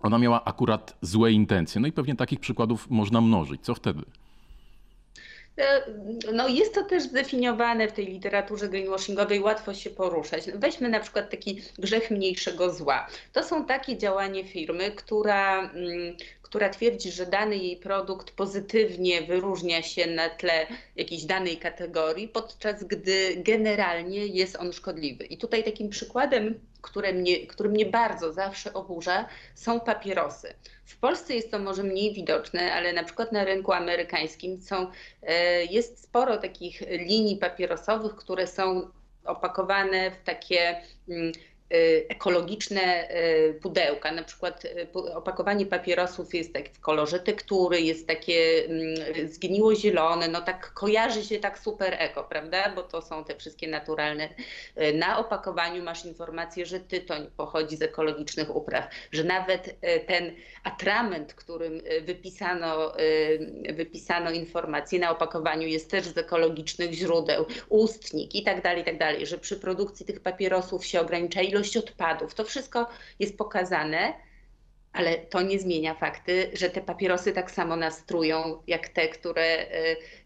ona 0.00 0.18
miała 0.18 0.44
akurat 0.44 0.98
złe 1.00 1.32
intencje. 1.32 1.80
No 1.80 1.86
i 1.86 1.92
pewnie 1.92 2.14
takich 2.14 2.40
przykładów 2.40 2.90
można 2.90 3.20
mnożyć. 3.20 3.60
Co 3.60 3.74
wtedy? 3.74 4.02
No 6.32 6.48
jest 6.48 6.74
to 6.74 6.84
też 6.84 7.02
zdefiniowane 7.02 7.88
w 7.88 7.92
tej 7.92 8.06
literaturze 8.06 8.68
greenwashingowej, 8.68 9.40
łatwo 9.40 9.74
się 9.74 9.90
poruszać. 9.90 10.50
Weźmy 10.54 10.88
na 10.88 11.00
przykład 11.00 11.30
taki 11.30 11.62
grzech 11.78 12.10
mniejszego 12.10 12.72
zła. 12.72 13.06
To 13.32 13.42
są 13.42 13.64
takie 13.64 13.98
działanie 13.98 14.44
firmy, 14.44 14.90
która, 14.90 15.70
mm, 15.70 16.16
która 16.42 16.68
twierdzi, 16.68 17.12
że 17.12 17.26
dany 17.26 17.56
jej 17.56 17.76
produkt 17.76 18.30
pozytywnie 18.30 19.22
wyróżnia 19.22 19.82
się 19.82 20.06
na 20.06 20.28
tle 20.28 20.66
jakiejś 20.96 21.24
danej 21.24 21.56
kategorii, 21.56 22.28
podczas 22.28 22.84
gdy 22.84 23.36
generalnie 23.36 24.26
jest 24.26 24.56
on 24.56 24.72
szkodliwy. 24.72 25.24
I 25.24 25.38
tutaj 25.38 25.64
takim 25.64 25.88
przykładem, 25.88 26.60
które 26.82 27.12
mnie, 27.12 27.46
który 27.46 27.68
mnie 27.68 27.86
bardzo 27.86 28.32
zawsze 28.32 28.72
oburza, 28.72 29.28
są 29.54 29.80
papierosy. 29.80 30.54
W 30.84 30.98
Polsce 30.98 31.34
jest 31.34 31.50
to 31.50 31.58
może 31.58 31.82
mniej 31.82 32.14
widoczne, 32.14 32.72
ale 32.72 32.92
na 32.92 33.04
przykład 33.04 33.32
na 33.32 33.44
rynku 33.44 33.72
amerykańskim 33.72 34.60
są, 34.62 34.90
e, 35.22 35.64
jest 35.64 36.02
sporo 36.02 36.36
takich 36.36 36.80
linii 36.80 37.36
papierosowych, 37.36 38.14
które 38.14 38.46
są 38.46 38.90
opakowane 39.24 40.10
w 40.10 40.22
takie 40.24 40.82
mm, 41.08 41.32
ekologiczne 42.08 43.10
y, 43.10 43.60
pudełka. 43.62 44.12
Na 44.12 44.22
przykład 44.22 44.64
y, 44.64 45.14
opakowanie 45.14 45.66
papierosów 45.66 46.34
jest 46.34 46.52
tak 46.52 46.68
w 46.68 46.80
kolorze 46.80 47.20
tektury, 47.20 47.80
jest 47.80 48.06
takie 48.06 48.64
mm, 48.64 49.28
zgniło 49.28 49.74
zielone, 49.74 50.28
no 50.28 50.40
tak 50.40 50.72
kojarzy 50.72 51.24
się 51.24 51.38
tak 51.38 51.58
super 51.58 51.96
eko, 51.98 52.24
prawda? 52.24 52.72
Bo 52.74 52.82
to 52.82 53.02
są 53.02 53.24
te 53.24 53.36
wszystkie 53.36 53.68
naturalne. 53.68 54.28
Na 54.94 55.18
opakowaniu 55.18 55.82
masz 55.82 56.04
informację, 56.04 56.66
że 56.66 56.80
tytoń 56.80 57.30
pochodzi 57.36 57.76
z 57.76 57.82
ekologicznych 57.82 58.56
upraw, 58.56 58.84
że 59.12 59.24
nawet 59.24 59.76
ten 60.06 60.32
atrament, 60.64 61.34
którym 61.34 61.80
wypisano, 62.02 62.92
wypisano 63.74 64.30
informację 64.30 64.98
na 64.98 65.10
opakowaniu 65.10 65.68
jest 65.68 65.90
też 65.90 66.04
z 66.04 66.18
ekologicznych 66.18 66.92
źródeł, 66.92 67.46
ustnik 67.68 68.34
i 68.34 68.42
tak 68.42 68.62
dalej, 68.62 68.82
i 68.82 68.84
tak 68.84 68.98
dalej, 68.98 69.26
że 69.26 69.38
przy 69.38 69.56
produkcji 69.56 70.06
tych 70.06 70.20
papierosów 70.20 70.86
się 70.86 71.00
ogranicza 71.00 71.42
ilość 71.54 71.76
odpadów. 71.76 72.34
To 72.34 72.44
wszystko 72.44 72.88
jest 73.18 73.38
pokazane, 73.38 74.14
ale 74.92 75.18
to 75.18 75.42
nie 75.42 75.58
zmienia 75.58 75.94
fakty, 75.94 76.50
że 76.52 76.70
te 76.70 76.80
papierosy 76.80 77.32
tak 77.32 77.50
samo 77.50 77.76
nastrują 77.76 78.62
jak 78.66 78.88
te, 78.88 79.08
które, 79.08 79.66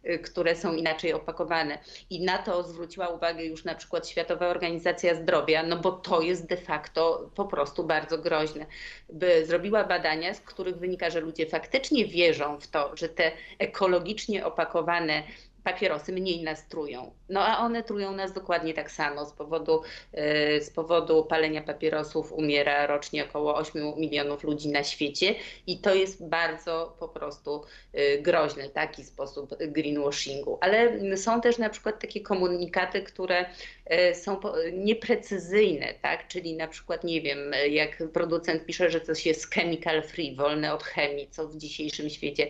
y, 0.05 0.11
y, 0.11 0.19
które 0.19 0.57
są 0.57 0.75
inaczej 0.75 1.13
opakowane. 1.13 1.79
I 2.11 2.25
na 2.25 2.39
to 2.39 2.63
zwróciła 2.63 3.09
uwagę 3.09 3.45
już 3.45 3.65
na 3.65 3.75
przykład 3.75 4.09
Światowa 4.09 4.49
Organizacja 4.49 5.15
Zdrowia, 5.15 5.63
no 5.63 5.77
bo 5.77 5.93
to 5.93 6.21
jest 6.21 6.47
de 6.47 6.57
facto 6.57 7.31
po 7.35 7.45
prostu 7.45 7.85
bardzo 7.85 8.19
groźne. 8.19 8.67
By 9.09 9.47
zrobiła 9.47 9.85
badania, 9.85 10.35
z 10.35 10.41
których 10.41 10.77
wynika, 10.77 11.11
że 11.11 11.21
ludzie 11.21 11.47
faktycznie 11.47 12.07
wierzą 12.07 12.61
w 12.61 12.67
to, 12.67 12.97
że 12.97 13.09
te 13.09 13.33
ekologicznie 13.59 14.47
opakowane 14.47 15.23
papierosy 15.65 16.13
mniej 16.13 16.43
nas 16.43 16.69
trują. 16.69 17.11
No 17.29 17.47
a 17.47 17.59
one 17.59 17.83
trują 17.83 18.13
nas 18.13 18.33
dokładnie 18.33 18.75
tak 18.75 18.91
samo. 18.91 19.27
Z 19.27 19.33
powodu, 19.33 19.83
e, 20.13 20.61
z 20.61 20.71
powodu 20.71 21.25
palenia 21.25 21.63
papierosów 21.63 22.33
umiera 22.33 22.87
rocznie 22.87 23.25
około 23.25 23.57
8 23.57 23.95
milionów 23.97 24.45
ludzi 24.45 24.69
na 24.69 24.85
świecie 24.85 25.35
i 25.67 25.79
to 25.79 25.95
jest 25.95 26.29
bardzo 26.29 26.97
po 26.99 27.09
prostu 27.09 27.65
e, 27.93 28.19
groźny 28.19 28.69
taki 28.69 29.05
sposób 29.05 29.55
greenwashingu. 29.61 30.59
Ale 30.61 31.17
są 31.17 31.41
też 31.41 31.59
na 31.59 31.71
przykład 31.71 32.01
takie 32.01 32.21
komunikaty, 32.21 33.03
które 33.03 33.47
e, 33.87 34.15
są 34.15 34.41
nieprecyzyjne, 34.73 35.95
tak? 36.03 36.29
Czyli 36.29 36.57
na 36.57 36.69
przykład, 36.69 37.05
nie 37.05 37.21
wiem, 37.21 37.39
jak 37.71 38.03
producent 38.13 38.67
pisze, 38.67 38.91
że 38.91 39.01
coś 39.01 39.27
jest 39.27 39.55
chemical 39.55 40.03
free, 40.03 40.37
wolne 40.37 40.75
od 40.75 40.85
chemii, 40.85 41.29
co 41.31 41.49
w 41.49 41.57
dzisiejszym 41.57 42.11
świecie 42.11 42.47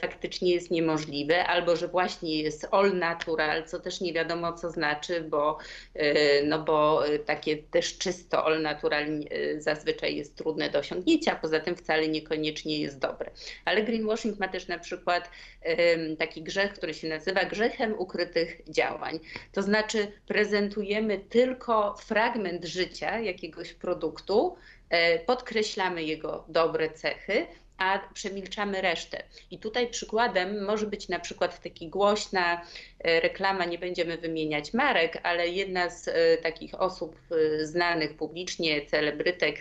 faktycznie 0.00 0.54
jest 0.54 0.70
niemożliwe, 0.70 1.46
albo 1.46 1.76
że 1.76 1.88
właśnie 1.88 2.37
jest 2.42 2.68
all 2.70 2.98
natural, 2.98 3.64
co 3.64 3.80
też 3.80 4.00
nie 4.00 4.12
wiadomo 4.12 4.52
co 4.52 4.70
znaczy, 4.70 5.20
bo, 5.20 5.58
e, 5.94 6.42
no 6.42 6.58
bo 6.58 7.06
e, 7.06 7.18
takie 7.18 7.56
też 7.56 7.98
czysto 7.98 8.44
all 8.44 8.62
natural 8.62 9.04
e, 9.04 9.60
zazwyczaj 9.60 10.16
jest 10.16 10.36
trudne 10.36 10.70
do 10.70 10.78
osiągnięcia, 10.78 11.36
poza 11.36 11.60
tym 11.60 11.76
wcale 11.76 12.08
niekoniecznie 12.08 12.80
jest 12.80 12.98
dobre. 12.98 13.30
Ale 13.64 13.82
greenwashing 13.82 14.38
ma 14.38 14.48
też 14.48 14.68
na 14.68 14.78
przykład 14.78 15.30
taki 16.18 16.42
grzech, 16.42 16.72
który 16.72 16.94
się 16.94 17.08
nazywa 17.08 17.44
grzechem 17.44 17.98
ukrytych 17.98 18.60
działań. 18.68 19.18
To 19.52 19.62
znaczy 19.62 20.12
prezentujemy 20.26 21.18
tylko 21.18 21.96
fragment 21.96 22.64
życia 22.64 23.18
jakiegoś 23.20 23.74
produktu, 23.74 24.56
podkreślamy 25.26 26.02
jego 26.02 26.44
dobre 26.48 26.90
cechy, 26.90 27.46
a 27.78 27.98
przemilczamy 28.14 28.80
resztę. 28.80 29.22
I 29.50 29.58
tutaj 29.58 29.88
przykładem 29.90 30.64
może 30.64 30.86
być 30.86 31.08
na 31.08 31.18
przykład 31.18 31.62
taki 31.62 31.88
głośna 31.88 32.62
e, 33.00 33.20
reklama, 33.20 33.64
nie 33.64 33.78
będziemy 33.78 34.18
wymieniać 34.18 34.74
marek, 34.74 35.20
ale 35.22 35.48
jedna 35.48 35.90
z 35.90 36.08
e, 36.08 36.36
takich 36.36 36.80
osób 36.80 37.16
e, 37.30 37.66
znanych 37.66 38.16
publicznie, 38.16 38.86
celebrytek, 38.86 39.58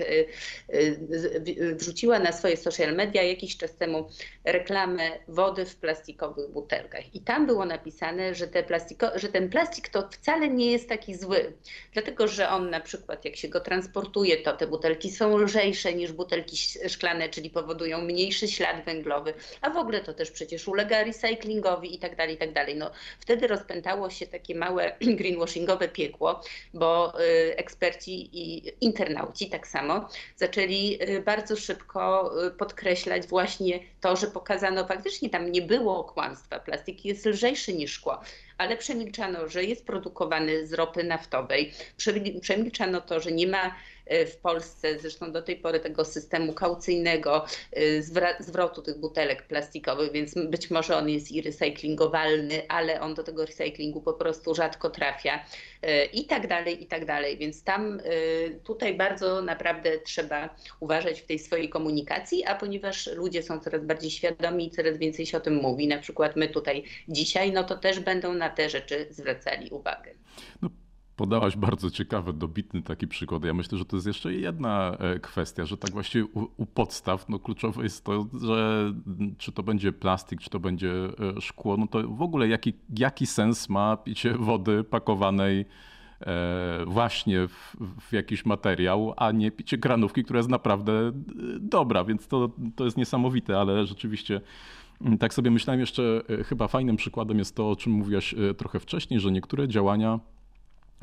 wrzuciła 1.73 2.19
na 2.19 2.31
swoje 2.31 2.57
social 2.57 2.95
media 2.95 3.23
jakiś 3.23 3.57
czas 3.57 3.75
temu 3.75 4.09
reklamę 4.45 5.11
wody 5.27 5.65
w 5.65 5.75
plastikowych 5.75 6.51
butelkach. 6.51 7.15
I 7.15 7.21
tam 7.21 7.45
było 7.45 7.65
napisane, 7.65 8.35
że, 8.35 8.47
te 8.47 8.63
plastiko, 8.63 9.19
że 9.19 9.29
ten 9.29 9.49
plastik 9.49 9.89
to 9.89 10.09
wcale 10.09 10.49
nie 10.49 10.71
jest 10.71 10.89
taki 10.89 11.15
zły, 11.15 11.53
dlatego 11.93 12.27
że 12.27 12.49
on 12.49 12.69
na 12.69 12.79
przykład 12.79 13.25
jak 13.25 13.35
się 13.35 13.47
go 13.47 13.59
transportuje, 13.59 14.37
to 14.37 14.57
te 14.57 14.67
butelki 14.67 15.11
są 15.11 15.37
lżejsze 15.37 15.93
niż 15.93 16.11
butelki 16.11 16.57
szklane, 16.87 17.29
czyli 17.29 17.49
powodują 17.49 18.06
mniejszy 18.07 18.47
ślad 18.47 18.85
węglowy, 18.85 19.33
a 19.61 19.69
w 19.69 19.77
ogóle 19.77 19.99
to 20.01 20.13
też 20.13 20.31
przecież 20.31 20.67
ulega 20.67 21.03
recyklingowi 21.03 21.95
i 21.95 21.99
tak 21.99 22.15
dalej, 22.15 22.35
i 22.35 22.37
tak 22.37 22.53
dalej. 22.53 22.75
No, 22.75 22.91
wtedy 23.19 23.47
rozpętało 23.47 24.09
się 24.09 24.27
takie 24.27 24.55
małe 24.55 24.95
greenwashingowe 25.19 25.87
piekło, 25.87 26.41
bo 26.73 27.21
y, 27.21 27.57
eksperci 27.57 28.29
i 28.33 28.71
internauci 28.81 29.49
tak 29.49 29.67
samo 29.67 30.09
zaczęli 30.35 30.99
y, 31.09 31.21
bardzo 31.21 31.55
szybko 31.55 32.31
y, 32.47 32.51
podkreślać 32.51 33.27
właśnie 33.27 33.79
to, 34.01 34.15
że 34.15 34.27
pokazano 34.27 34.87
faktycznie 34.87 35.29
tam 35.29 35.51
nie 35.51 35.61
było 35.61 36.03
kłamstwa. 36.03 36.59
Plastik 36.59 37.05
jest 37.05 37.25
lżejszy 37.25 37.73
niż 37.73 37.91
szkło 37.91 38.21
ale 38.57 38.77
przemilczano, 38.77 39.47
że 39.47 39.63
jest 39.63 39.85
produkowany 39.85 40.67
z 40.67 40.73
ropy 40.73 41.03
naftowej. 41.03 41.73
Przemilczano 42.41 43.01
to, 43.01 43.19
że 43.19 43.31
nie 43.31 43.47
ma 43.47 43.75
w 44.27 44.37
Polsce, 44.37 44.99
zresztą 44.99 45.31
do 45.31 45.41
tej 45.41 45.55
pory 45.55 45.79
tego 45.79 46.05
systemu 46.05 46.53
kaucyjnego 46.53 47.45
e, 47.71 48.01
zwrotu 48.39 48.81
tych 48.81 48.99
butelek 48.99 49.47
plastikowych, 49.47 50.11
więc 50.11 50.33
być 50.49 50.71
może 50.71 50.97
on 50.97 51.09
jest 51.09 51.31
i 51.31 51.41
recyklingowalny, 51.41 52.67
ale 52.69 53.01
on 53.01 53.13
do 53.13 53.23
tego 53.23 53.45
recyklingu 53.45 54.01
po 54.01 54.13
prostu 54.13 54.55
rzadko 54.55 54.89
trafia 54.89 55.45
e, 55.81 56.05
i 56.05 56.25
tak 56.25 56.47
dalej, 56.47 56.83
i 56.83 56.87
tak 56.87 57.05
dalej. 57.05 57.37
Więc 57.37 57.63
tam 57.63 58.01
tutaj 58.63 58.93
bardzo 58.93 59.41
naprawdę 59.41 59.99
trzeba 59.99 60.55
uważać 60.79 61.21
w 61.21 61.25
tej 61.25 61.39
swojej 61.39 61.69
komunikacji, 61.69 62.45
a 62.45 62.55
ponieważ 62.55 63.07
ludzie 63.07 63.43
są 63.43 63.59
coraz 63.59 63.85
bardziej 63.85 64.11
świadomi 64.11 64.67
i 64.67 64.71
coraz 64.71 64.97
więcej 64.97 65.25
się 65.25 65.37
o 65.37 65.41
tym 65.41 65.55
mówi, 65.55 65.87
na 65.87 65.97
przykład 65.97 66.35
my 66.35 66.47
tutaj 66.47 66.83
dzisiaj, 67.07 67.51
no 67.51 67.63
to 67.63 67.77
też 67.77 67.99
będą 67.99 68.33
na 68.33 68.49
te 68.49 68.69
rzeczy 68.69 69.07
zwracali 69.09 69.69
uwagę. 69.69 70.11
No, 70.61 70.69
Podałaś 71.17 71.57
bardzo 71.57 71.91
ciekawy, 71.91 72.33
dobitny 72.33 72.81
taki 72.81 73.07
przykład. 73.07 73.43
Ja 73.43 73.53
myślę, 73.53 73.77
że 73.77 73.85
to 73.85 73.95
jest 73.95 74.07
jeszcze 74.07 74.33
jedna 74.33 74.97
e, 74.99 75.19
kwestia, 75.19 75.65
że 75.65 75.77
tak 75.77 75.91
właściwie 75.91 76.25
u, 76.25 76.47
u, 76.57 76.65
podstaw 76.65 77.29
no 77.29 77.39
kluczowe 77.39 77.83
jest 77.83 78.03
to, 78.03 78.27
że 78.41 78.93
czy 79.37 79.51
to 79.51 79.63
będzie 79.63 79.93
plastik, 79.93 80.41
czy 80.41 80.49
to 80.49 80.59
będzie 80.59 80.91
e, 80.91 81.41
szkło, 81.41 81.77
no 81.77 81.87
to 81.87 82.07
w 82.07 82.21
ogóle 82.21 82.47
jaki, 82.47 82.73
jaki 82.97 83.25
sens 83.25 83.69
ma 83.69 83.97
picie 83.97 84.33
wody 84.33 84.83
pakowanej 84.83 85.65
e, 86.21 86.85
właśnie 86.87 87.47
w, 87.47 87.75
w, 88.01 88.13
jakiś 88.13 88.45
materiał, 88.45 89.13
a 89.17 89.31
nie 89.31 89.51
picie 89.51 89.77
kranówki, 89.77 90.23
która 90.23 90.37
jest 90.37 90.49
naprawdę 90.49 91.11
dobra, 91.59 92.03
więc 92.03 92.27
to, 92.27 92.49
to 92.75 92.85
jest 92.85 92.97
niesamowite, 92.97 93.59
ale 93.59 93.85
rzeczywiście 93.85 94.41
mm, 95.01 95.17
tak 95.17 95.33
sobie 95.33 95.51
myślałem 95.51 95.79
jeszcze, 95.79 96.21
chyba 96.45 96.67
fajnym 96.67 96.95
przykładem 96.95 97.39
jest 97.39 97.55
to, 97.55 97.69
o 97.69 97.75
czym 97.75 97.93
mówiłaś 97.93 98.35
trochę 98.57 98.79
wcześniej, 98.79 99.19
że 99.19 99.31
niektóre 99.31 99.67
działania 99.67 100.19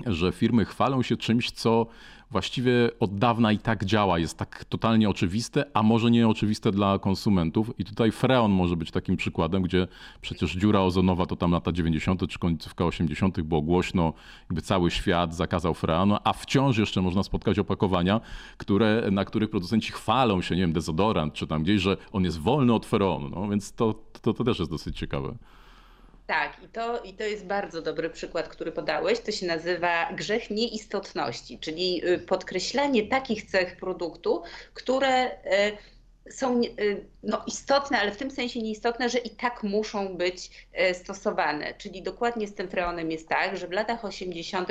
że 0.07 0.33
firmy 0.33 0.65
chwalą 0.65 1.03
się 1.03 1.17
czymś, 1.17 1.51
co 1.51 1.87
właściwie 2.31 2.91
od 3.01 3.19
dawna 3.19 3.53
i 3.53 3.59
tak 3.59 3.85
działa, 3.85 4.19
jest 4.19 4.39
tak 4.39 4.65
totalnie 4.65 5.09
oczywiste, 5.09 5.65
a 5.75 5.83
może 5.83 6.11
nie 6.11 6.29
oczywiste 6.29 6.73
dla 6.73 6.99
konsumentów. 6.99 7.71
I 7.79 7.85
tutaj 7.85 8.13
Freon 8.13 8.53
może 8.53 8.77
być 8.77 8.91
takim 8.91 9.17
przykładem, 9.17 9.63
gdzie 9.63 9.89
przecież 10.21 10.53
dziura 10.53 10.81
ozonowa 10.81 11.27
to 11.27 11.37
tam 11.37 11.53
lata 11.53 11.73
90. 11.73 12.29
czy 12.29 12.39
końcówka 12.39 12.85
80. 12.85 13.41
było 13.41 13.63
głośno, 13.63 14.13
jakby 14.49 14.63
cały 14.63 14.91
świat 14.91 15.35
zakazał 15.35 15.75
Freonu, 15.75 16.17
a 16.25 16.33
wciąż 16.33 16.79
jeszcze 16.79 17.03
można 17.03 17.23
spotkać 17.23 17.59
opakowania, 17.59 18.21
które, 18.57 19.09
na 19.11 19.25
których 19.25 19.51
producenci 19.51 19.93
chwalą 19.93 20.43
się, 20.43 20.55
nie 20.55 20.63
wiem, 20.63 20.73
dezodorant 20.73 21.35
czy 21.35 21.47
tam 21.47 21.63
gdzieś, 21.63 21.83
że 21.83 21.97
on 22.13 22.25
jest 22.25 22.39
wolny 22.39 22.75
od 22.75 22.87
Freonu. 22.87 23.29
No, 23.29 23.49
więc 23.49 23.73
to, 23.73 23.95
to, 24.23 24.35
to 24.35 24.45
też 24.45 24.59
jest 24.59 24.71
dosyć 24.71 24.99
ciekawe. 24.99 25.35
Tak, 26.27 26.63
i 26.63 26.69
to, 26.69 27.03
i 27.03 27.15
to 27.15 27.25
jest 27.25 27.47
bardzo 27.47 27.83
dobry 27.83 28.11
przykład, 28.11 28.49
który 28.49 28.73
podałeś. 28.73 29.21
To 29.21 29.33
się 29.33 29.47
nazywa 29.47 30.13
grzech 30.13 30.51
nieistotności, 30.51 31.59
czyli 31.59 32.09
y, 32.09 32.19
podkreślanie 32.19 33.09
takich 33.09 33.45
cech 33.45 33.77
produktu, 33.77 34.43
które 34.75 35.31
y, 35.31 36.33
są 36.33 36.63
y, 36.63 37.05
no, 37.23 37.45
istotne, 37.47 37.99
ale 37.99 38.13
w 38.13 38.17
tym 38.17 38.31
sensie 38.31 38.63
nieistotne, 38.63 39.09
że 39.09 39.19
i 39.19 39.31
tak 39.31 39.63
muszą 39.63 40.17
być 40.17 40.51
stosowane. 40.93 41.75
Czyli 41.75 42.03
dokładnie 42.03 42.49
z 42.49 42.55
tym 42.55 42.69
freonem 42.69 43.11
jest 43.11 43.29
tak, 43.29 43.57
że 43.57 43.69
w 43.69 43.73
latach 43.73 44.05
80 44.05 44.69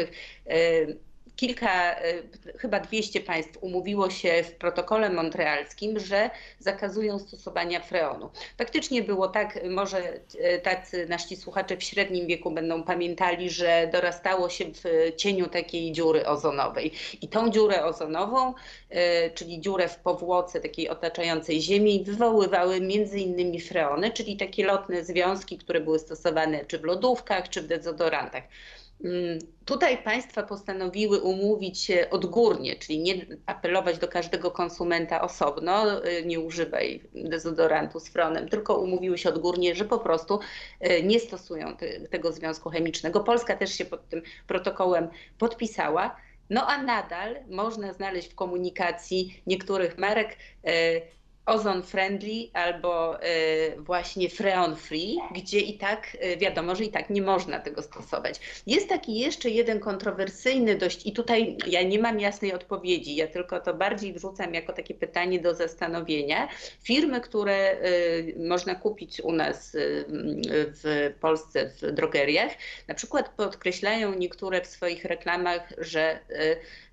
kilka, 1.35 1.95
e, 1.95 2.13
chyba 2.57 2.79
200 2.79 3.21
państw 3.21 3.57
umówiło 3.61 4.09
się 4.09 4.43
w 4.43 4.51
protokole 4.51 5.09
montrealskim, 5.09 5.99
że 5.99 6.29
zakazują 6.59 7.19
stosowania 7.19 7.79
freonu. 7.79 8.29
Faktycznie 8.57 9.03
było 9.03 9.27
tak, 9.27 9.59
może 9.69 10.19
e, 10.39 10.59
tacy 10.59 11.07
nasi 11.07 11.35
słuchacze 11.35 11.77
w 11.77 11.83
średnim 11.83 12.27
wieku 12.27 12.51
będą 12.51 12.83
pamiętali, 12.83 13.49
że 13.49 13.89
dorastało 13.91 14.49
się 14.49 14.65
w 14.65 15.15
cieniu 15.17 15.47
takiej 15.47 15.91
dziury 15.91 16.25
ozonowej. 16.25 16.91
I 17.21 17.27
tą 17.27 17.49
dziurę 17.49 17.85
ozonową, 17.85 18.53
e, 18.89 19.29
czyli 19.29 19.61
dziurę 19.61 19.87
w 19.87 19.95
powłoce 19.95 20.61
takiej 20.61 20.89
otaczającej 20.89 21.61
Ziemię, 21.61 22.03
wywoływały 22.03 22.81
między 22.81 23.19
innymi 23.19 23.61
freony, 23.61 24.11
czyli 24.11 24.37
takie 24.37 24.65
lotne 24.65 25.03
związki, 25.03 25.57
które 25.57 25.79
były 25.79 25.99
stosowane 25.99 26.65
czy 26.65 26.79
w 26.79 26.83
lodówkach, 26.83 27.49
czy 27.49 27.61
w 27.61 27.67
dezodorantach. 27.67 28.43
Mm, 29.03 29.39
tutaj 29.65 30.03
państwa 30.03 30.43
postanowiły 30.43 31.22
umówić 31.22 31.79
się 31.79 32.07
odgórnie, 32.12 32.75
czyli 32.75 33.00
nie 33.00 33.25
apelować 33.45 33.98
do 33.98 34.07
każdego 34.07 34.51
konsumenta 34.51 35.22
osobno, 35.22 36.05
y, 36.07 36.25
nie 36.25 36.39
używaj 36.39 37.01
dezodorantu 37.15 38.00
z 38.00 38.10
fronem, 38.10 38.50
tylko 38.50 38.77
umówiły 38.77 39.17
się 39.17 39.29
odgórnie, 39.29 39.75
że 39.75 39.86
po 39.86 40.00
prostu 40.00 40.39
y, 40.88 41.03
nie 41.03 41.19
stosują 41.19 41.77
te, 41.77 42.00
tego 42.00 42.31
związku 42.31 42.69
chemicznego. 42.69 43.19
Polska 43.19 43.55
też 43.55 43.74
się 43.74 43.86
pod 43.86 44.10
tym 44.10 44.22
protokołem 44.48 45.07
podpisała. 45.39 46.15
No 46.50 46.67
a 46.67 46.83
nadal 46.83 47.36
można 47.50 47.93
znaleźć 47.93 48.31
w 48.31 48.36
komunikacji 48.36 49.41
niektórych 49.48 49.98
marek 49.98 50.38
y, 50.67 51.01
ozon 51.45 51.83
friendly 51.83 52.50
albo 52.53 53.23
y, 53.23 53.75
właśnie 53.77 54.29
freon 54.29 54.75
free, 54.75 55.17
gdzie 55.31 55.59
i 55.59 55.77
tak 55.77 56.17
y, 56.33 56.38
wiadomo, 56.38 56.75
że 56.75 56.83
i 56.83 56.89
tak 56.89 57.09
nie 57.09 57.21
można 57.21 57.59
tego 57.59 57.81
stosować. 57.81 58.39
Jest 58.67 58.89
taki 58.89 59.19
jeszcze 59.19 59.50
jeden 59.50 59.79
kontrowersyjny 59.79 60.75
dość 60.75 61.05
i 61.05 61.12
tutaj 61.12 61.57
ja 61.67 61.83
nie 61.83 62.00
mam 62.00 62.19
jasnej 62.19 62.53
odpowiedzi, 62.53 63.15
ja 63.15 63.27
tylko 63.27 63.59
to 63.59 63.73
bardziej 63.73 64.13
wrzucam 64.13 64.53
jako 64.53 64.73
takie 64.73 64.93
pytanie 64.93 65.39
do 65.39 65.55
zastanowienia. 65.55 66.47
Firmy, 66.83 67.21
które 67.21 67.77
y, 67.85 68.35
można 68.47 68.75
kupić 68.75 69.21
u 69.21 69.31
nas 69.31 69.71
w 70.83 71.13
Polsce 71.19 71.71
w 71.81 71.91
drogeriach, 71.91 72.51
na 72.88 72.95
przykład 72.95 73.29
podkreślają 73.29 74.13
niektóre 74.13 74.62
w 74.62 74.67
swoich 74.67 75.05
reklamach, 75.05 75.73
że, 75.77 76.19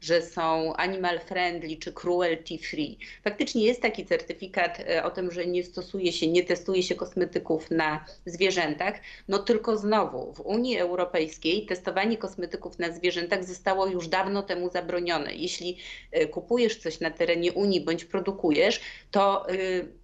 że 0.00 0.22
są 0.22 0.74
animal 0.76 1.20
friendly 1.20 1.76
czy 1.76 1.92
cruelty 1.92 2.58
free. 2.58 2.98
Faktycznie 3.24 3.66
jest 3.66 3.82
taki 3.82 4.06
certyfikat 4.06 4.39
certyfikat 4.40 4.80
e, 4.80 5.04
o 5.04 5.10
tym, 5.10 5.30
że 5.30 5.46
nie 5.46 5.64
stosuje 5.64 6.12
się, 6.12 6.28
nie 6.28 6.42
testuje 6.42 6.82
się 6.82 6.94
kosmetyków 6.94 7.70
na 7.70 8.04
zwierzętach, 8.26 8.94
no 9.28 9.38
tylko 9.38 9.76
znowu 9.76 10.32
w 10.32 10.40
Unii 10.40 10.78
Europejskiej 10.78 11.66
testowanie 11.66 12.16
kosmetyków 12.16 12.78
na 12.78 12.92
zwierzętach 12.92 13.44
zostało 13.44 13.86
już 13.86 14.08
dawno 14.08 14.42
temu 14.42 14.70
zabronione. 14.70 15.34
Jeśli 15.34 15.76
e, 16.12 16.26
kupujesz 16.26 16.76
coś 16.76 17.00
na 17.00 17.10
terenie 17.10 17.52
Unii 17.52 17.80
bądź 17.80 18.04
produkujesz, 18.04 18.80
to 19.10 19.48
e, 19.48 19.54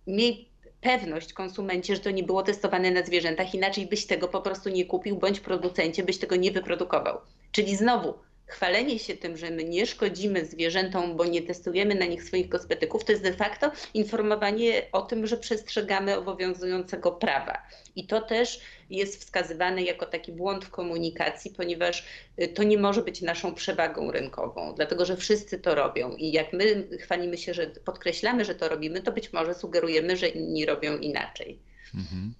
miej 0.06 0.48
pewność 0.80 1.32
konsumencie, 1.32 1.94
że 1.94 2.00
to 2.00 2.10
nie 2.10 2.22
było 2.22 2.42
testowane 2.42 2.90
na 2.90 3.02
zwierzętach, 3.02 3.54
inaczej 3.54 3.86
byś 3.86 4.06
tego 4.06 4.28
po 4.28 4.40
prostu 4.40 4.68
nie 4.70 4.84
kupił, 4.84 5.16
bądź 5.16 5.40
producencie 5.40 6.02
byś 6.02 6.18
tego 6.18 6.36
nie 6.36 6.52
wyprodukował. 6.52 7.18
Czyli 7.52 7.76
znowu 7.76 8.14
chwalenie 8.46 8.98
się 8.98 9.16
tym, 9.16 9.36
że 9.36 9.50
my 9.50 9.64
nie 9.64 9.86
szkodzimy 9.86 10.44
zwierzętom, 10.44 11.16
bo 11.16 11.24
nie 11.24 11.42
testujemy 11.42 11.94
na 11.94 12.06
nich 12.06 12.24
swoich 12.24 12.48
kosmetyków, 12.48 13.04
to 13.04 13.12
jest 13.12 13.24
de 13.24 13.32
facto 13.32 13.72
informowanie 13.94 14.82
o 14.92 15.02
tym, 15.02 15.26
że 15.26 15.36
przestrzegamy 15.36 16.16
obowiązującego 16.16 17.12
prawa. 17.12 17.62
I 17.96 18.06
to 18.06 18.20
też 18.20 18.60
jest 18.90 19.20
wskazywane 19.20 19.82
jako 19.82 20.06
taki 20.06 20.32
błąd 20.32 20.64
w 20.64 20.70
komunikacji, 20.70 21.50
ponieważ 21.50 22.06
y, 22.40 22.48
to 22.48 22.62
nie 22.62 22.78
może 22.78 23.02
być 23.02 23.22
naszą 23.22 23.54
przewagą 23.54 24.10
rynkową, 24.10 24.74
dlatego 24.74 25.04
że 25.04 25.16
wszyscy 25.16 25.58
to 25.58 25.74
robią. 25.74 26.16
I 26.16 26.32
jak 26.32 26.52
my 26.52 26.88
chwalimy 26.98 27.38
się, 27.38 27.54
że 27.54 27.66
podkreślamy, 27.66 28.44
że 28.44 28.54
to 28.54 28.68
robimy, 28.68 29.02
to 29.02 29.12
być 29.12 29.32
może 29.32 29.54
sugerujemy, 29.54 30.16
że 30.16 30.28
inni 30.28 30.66
robią 30.66 30.98
inaczej. 30.98 31.58
Mhm. 31.94 32.34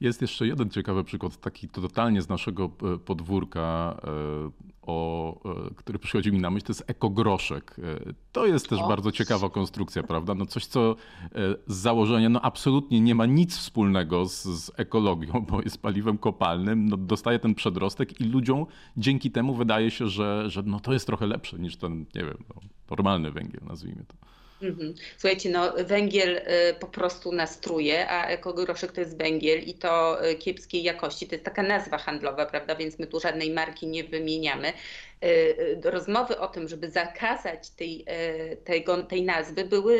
Jest 0.00 0.22
jeszcze 0.22 0.46
jeden 0.46 0.70
ciekawy 0.70 1.04
przykład, 1.04 1.36
taki 1.36 1.68
totalnie 1.68 2.22
z 2.22 2.28
naszego 2.28 2.64
e, 2.64 2.98
podwórka, 2.98 3.96
e, 4.04 4.50
o, 4.82 5.40
e, 5.68 5.74
który 5.74 5.98
przychodzi 5.98 6.32
mi 6.32 6.38
na 6.38 6.50
myśl, 6.50 6.66
to 6.66 6.70
jest 6.70 6.84
ekogroszek. 6.86 7.76
To 8.32 8.46
jest 8.46 8.68
też 8.68 8.78
o. 8.78 8.88
bardzo 8.88 9.12
ciekawa 9.12 9.50
konstrukcja, 9.50 10.02
prawda? 10.02 10.34
No 10.34 10.46
coś, 10.46 10.66
co 10.66 10.96
z 11.66 11.76
założenia 11.76 12.28
no 12.28 12.40
absolutnie 12.40 13.00
nie 13.00 13.14
ma 13.14 13.26
nic 13.26 13.56
wspólnego 13.56 14.26
z, 14.26 14.42
z 14.42 14.70
ekologią, 14.76 15.46
bo 15.50 15.62
jest 15.62 15.82
paliwem 15.82 16.18
kopalnym, 16.18 16.88
no 16.88 16.96
dostaje 16.96 17.38
ten 17.38 17.54
przedrostek 17.54 18.20
i 18.20 18.24
ludziom 18.24 18.66
dzięki 18.96 19.30
temu 19.30 19.54
wydaje 19.54 19.90
się, 19.90 20.08
że, 20.08 20.50
że 20.50 20.62
no 20.62 20.80
to 20.80 20.92
jest 20.92 21.06
trochę 21.06 21.26
lepsze 21.26 21.58
niż 21.58 21.76
ten, 21.76 21.98
nie 21.98 22.24
wiem, 22.24 22.44
no, 22.48 22.60
normalny 22.90 23.30
węgiel, 23.30 23.62
nazwijmy 23.68 24.04
to. 24.04 24.14
Mhm. 24.62 24.94
Słuchajcie, 25.18 25.50
no 25.50 25.72
węgiel 25.84 26.36
y, 26.36 26.74
po 26.80 26.86
prostu 26.86 27.32
nastruje, 27.32 28.08
a 28.10 28.26
ekogroszek 28.26 28.92
to 28.92 29.00
jest 29.00 29.18
węgiel 29.18 29.62
i 29.62 29.74
to 29.74 30.24
y, 30.30 30.34
kiepskiej 30.34 30.82
jakości. 30.82 31.26
To 31.26 31.34
jest 31.34 31.44
taka 31.44 31.62
nazwa 31.62 31.98
handlowa, 31.98 32.46
prawda? 32.46 32.74
Więc 32.74 32.98
my 32.98 33.06
tu 33.06 33.20
żadnej 33.20 33.50
marki 33.50 33.86
nie 33.86 34.04
wymieniamy. 34.04 34.72
Y, 35.24 35.80
rozmowy 35.84 36.38
o 36.38 36.48
tym, 36.48 36.68
żeby 36.68 36.90
zakazać 36.90 37.70
tej, 37.70 38.06
tego, 38.64 39.02
tej 39.02 39.22
nazwy, 39.22 39.64
były 39.64 39.98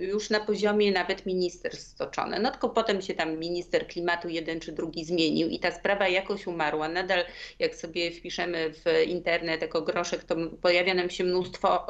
już 0.00 0.30
na 0.30 0.40
poziomie 0.40 0.92
nawet 0.92 1.26
ministerstw 1.26 1.90
stoczone. 1.90 2.38
No 2.38 2.50
tylko 2.50 2.68
potem 2.68 3.02
się 3.02 3.14
tam 3.14 3.38
minister 3.38 3.86
klimatu 3.86 4.28
jeden 4.28 4.60
czy 4.60 4.72
drugi 4.72 5.04
zmienił 5.04 5.48
i 5.48 5.58
ta 5.58 5.70
sprawa 5.70 6.08
jakoś 6.08 6.46
umarła. 6.46 6.88
Nadal 6.88 7.24
jak 7.58 7.74
sobie 7.74 8.10
wpiszemy 8.10 8.72
w 8.72 9.06
internet 9.06 9.62
jako 9.62 9.82
groszek, 9.82 10.24
to 10.24 10.36
pojawia 10.62 10.94
nam 10.94 11.10
się 11.10 11.24
mnóstwo 11.24 11.86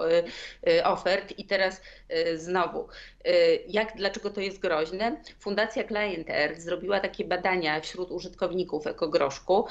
ofert 0.85 1.39
i 1.39 1.45
teraz 1.45 1.83
znowu, 2.35 2.89
jak, 3.69 3.97
dlaczego 3.97 4.31
to 4.31 4.41
jest 4.41 4.59
groźne? 4.59 5.21
Fundacja 5.39 5.85
Client 5.85 6.31
Earth 6.31 6.61
zrobiła 6.61 7.01
takie 7.01 7.25
badania 7.25 7.81
wśród 7.81 8.11
użytkowników 8.11 8.87
ekogroszku, 8.87 9.65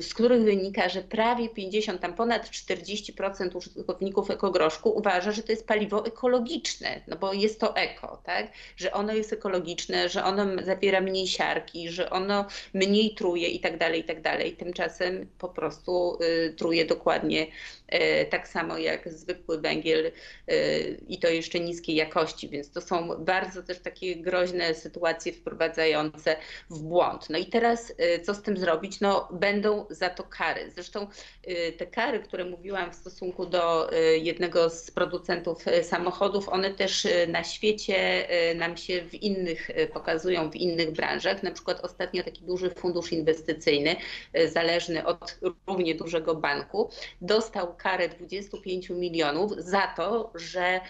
z 0.00 0.14
których 0.14 0.42
wynika, 0.42 0.88
że 0.88 1.02
prawie 1.02 1.48
50, 1.48 2.00
tam 2.00 2.14
ponad 2.14 2.35
40% 2.44 3.56
użytkowników 3.56 4.30
ekogroszku 4.30 4.90
uważa, 4.90 5.32
że 5.32 5.42
to 5.42 5.52
jest 5.52 5.66
paliwo 5.66 6.06
ekologiczne, 6.06 7.00
no 7.06 7.16
bo 7.16 7.32
jest 7.32 7.60
to 7.60 7.76
eko, 7.76 8.22
tak? 8.24 8.52
Że 8.76 8.92
ono 8.92 9.12
jest 9.12 9.32
ekologiczne, 9.32 10.08
że 10.08 10.24
ono 10.24 10.62
zawiera 10.62 11.00
mniej 11.00 11.26
siarki, 11.26 11.88
że 11.88 12.10
ono 12.10 12.46
mniej 12.74 13.14
truje 13.14 13.48
i 13.48 13.60
tak 13.60 13.78
dalej, 13.78 14.00
i 14.00 14.04
tak 14.04 14.22
dalej. 14.22 14.56
Tymczasem 14.56 15.28
po 15.38 15.48
prostu 15.48 16.18
truje 16.56 16.84
dokładnie 16.84 17.46
tak 18.30 18.48
samo 18.48 18.78
jak 18.78 19.12
zwykły 19.12 19.60
węgiel 19.60 20.12
i 21.08 21.18
to 21.18 21.28
jeszcze 21.28 21.60
niskiej 21.60 21.96
jakości, 21.96 22.48
więc 22.48 22.70
to 22.70 22.80
są 22.80 23.08
bardzo 23.18 23.62
też 23.62 23.78
takie 23.78 24.16
groźne 24.16 24.74
sytuacje 24.74 25.32
wprowadzające 25.32 26.36
w 26.70 26.82
błąd. 26.82 27.30
No 27.30 27.38
i 27.38 27.46
teraz 27.46 27.90
y, 27.90 28.20
co 28.20 28.34
z 28.34 28.42
tym 28.42 28.56
zrobić? 28.56 29.00
No 29.00 29.28
będą 29.32 29.86
za 29.90 30.10
to 30.10 30.22
kary. 30.22 30.70
Zresztą 30.70 31.06
y, 31.48 31.72
te 31.72 31.86
kary, 31.86 32.20
które 32.28 32.44
mówiłam 32.44 32.92
w 32.92 32.94
stosunku 32.94 33.46
do 33.46 33.90
jednego 34.22 34.70
z 34.70 34.90
producentów 34.90 35.64
samochodów, 35.82 36.48
one 36.48 36.70
też 36.70 37.06
na 37.28 37.44
świecie 37.44 38.28
nam 38.54 38.76
się 38.76 39.02
w 39.02 39.14
innych 39.14 39.68
pokazują, 39.92 40.50
w 40.50 40.56
innych 40.56 40.90
branżach. 40.90 41.42
Na 41.42 41.50
przykład 41.50 41.80
ostatnio 41.84 42.24
taki 42.24 42.42
duży 42.42 42.70
fundusz 42.70 43.12
inwestycyjny, 43.12 43.96
zależny 44.46 45.06
od 45.06 45.38
równie 45.66 45.94
dużego 45.94 46.34
banku, 46.34 46.90
dostał 47.20 47.74
karę 47.76 48.08
25 48.08 48.90
milionów 48.90 49.52
za 49.58 49.86
to, 49.96 50.32
że 50.34 50.80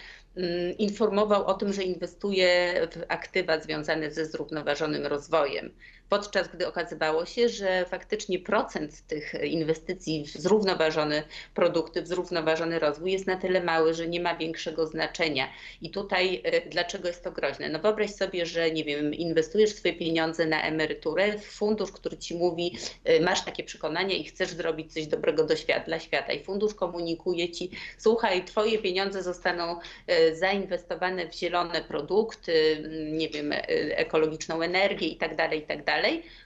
informował 0.77 1.45
o 1.45 1.53
tym, 1.53 1.73
że 1.73 1.83
inwestuje 1.83 2.73
w 2.91 3.03
aktywa 3.07 3.59
związane 3.59 4.11
ze 4.11 4.25
zrównoważonym 4.25 5.05
rozwojem 5.05 5.71
podczas 6.09 6.47
gdy 6.47 6.67
okazywało 6.67 7.25
się, 7.25 7.49
że 7.49 7.85
faktycznie 7.85 8.39
procent 8.39 9.07
tych 9.07 9.33
inwestycji 9.43 10.25
w 10.25 10.31
zrównoważone 10.31 11.23
produkty, 11.53 12.01
w 12.01 12.07
zrównoważony 12.07 12.79
rozwój 12.79 13.11
jest 13.11 13.27
na 13.27 13.37
tyle 13.37 13.63
mały, 13.63 13.93
że 13.93 14.07
nie 14.07 14.21
ma 14.21 14.35
większego 14.35 14.87
znaczenia. 14.87 15.47
I 15.81 15.89
tutaj 15.89 16.41
e, 16.43 16.69
dlaczego 16.69 17.07
jest 17.07 17.23
to 17.23 17.31
groźne? 17.31 17.69
No 17.69 17.79
wyobraź 17.79 18.11
sobie, 18.11 18.45
że 18.45 18.71
nie 18.71 18.83
wiem, 18.83 19.13
inwestujesz 19.13 19.69
swoje 19.75 19.93
pieniądze 19.93 20.45
na 20.45 20.61
emeryturę 20.61 21.37
w 21.37 21.45
fundusz, 21.45 21.91
który 21.91 22.17
ci 22.17 22.35
mówi, 22.35 22.77
e, 23.03 23.21
masz 23.21 23.45
takie 23.45 23.63
przekonania 23.63 24.15
i 24.15 24.23
chcesz 24.23 24.49
zrobić 24.49 24.93
coś 24.93 25.07
dobrego 25.07 25.43
do 25.43 25.55
świata, 25.55 25.85
dla 25.85 25.99
świata 25.99 26.33
i 26.33 26.43
fundusz 26.43 26.73
komunikuje 26.73 27.51
ci, 27.51 27.69
słuchaj, 27.97 28.45
twoje 28.45 28.77
pieniądze 28.77 29.23
zostaną 29.23 29.79
e, 30.07 30.26
zainwestowane 30.35 31.27
w 31.27 31.33
zielone 31.33 31.81
produkty, 31.81 32.83
nie 33.11 33.29
wiem, 33.29 33.53
ekologiczną 33.95 34.61
energię 34.61 35.07
i 35.07 35.17
tak 35.17 35.35
dalej, 35.35 35.59
i 35.59 35.65
tak 35.65 35.83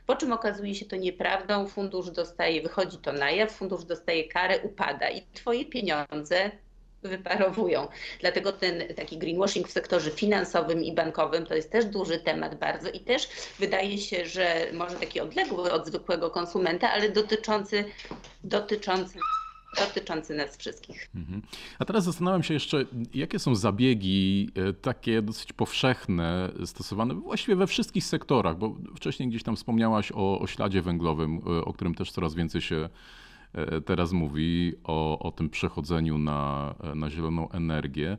po 0.07 0.15
czym 0.15 0.33
okazuje 0.33 0.75
się 0.75 0.85
to 0.85 0.95
nieprawdą, 0.95 1.67
fundusz 1.67 2.09
dostaje, 2.09 2.61
wychodzi 2.61 2.97
to 2.97 3.13
na 3.13 3.31
jaw, 3.31 3.51
fundusz 3.51 3.83
dostaje 3.83 4.27
karę, 4.27 4.59
upada 4.59 5.09
i 5.09 5.21
twoje 5.33 5.65
pieniądze 5.65 6.51
wyparowują. 7.03 7.87
Dlatego 8.19 8.51
ten 8.51 8.83
taki 8.95 9.17
greenwashing 9.17 9.67
w 9.67 9.71
sektorze 9.71 10.11
finansowym 10.11 10.83
i 10.83 10.93
bankowym 10.93 11.45
to 11.45 11.55
jest 11.55 11.71
też 11.71 11.85
duży 11.85 12.19
temat 12.19 12.55
bardzo 12.55 12.89
i 12.89 12.99
też 12.99 13.27
wydaje 13.59 13.97
się, 13.97 14.25
że 14.25 14.67
może 14.73 14.95
taki 14.95 15.19
odległy 15.19 15.71
od 15.71 15.87
zwykłego 15.87 16.29
konsumenta, 16.29 16.91
ale 16.91 17.09
dotyczący, 17.09 17.85
dotyczący 18.43 19.19
dotyczący 19.77 20.35
nas 20.35 20.57
wszystkich. 20.57 21.09
Mhm. 21.15 21.41
A 21.79 21.85
teraz 21.85 22.03
zastanawiam 22.03 22.43
się 22.43 22.53
jeszcze, 22.53 22.85
jakie 23.13 23.39
są 23.39 23.55
zabiegi 23.55 24.49
e, 24.55 24.73
takie 24.73 25.21
dosyć 25.21 25.53
powszechne, 25.53 26.49
stosowane 26.65 27.13
właściwie 27.13 27.55
we 27.55 27.67
wszystkich 27.67 28.03
sektorach, 28.03 28.57
bo 28.57 28.75
wcześniej 28.95 29.29
gdzieś 29.29 29.43
tam 29.43 29.55
wspomniałaś 29.55 30.11
o, 30.11 30.39
o 30.39 30.47
śladzie 30.47 30.81
węglowym, 30.81 31.41
e, 31.47 31.65
o 31.65 31.73
którym 31.73 31.95
też 31.95 32.11
coraz 32.11 32.35
więcej 32.35 32.61
się 32.61 32.89
e, 33.53 33.81
teraz 33.81 34.11
mówi, 34.11 34.73
o, 34.83 35.19
o 35.19 35.31
tym 35.31 35.49
przechodzeniu 35.49 36.17
na, 36.17 36.75
na 36.95 37.09
zieloną 37.09 37.51
energię. 37.51 38.17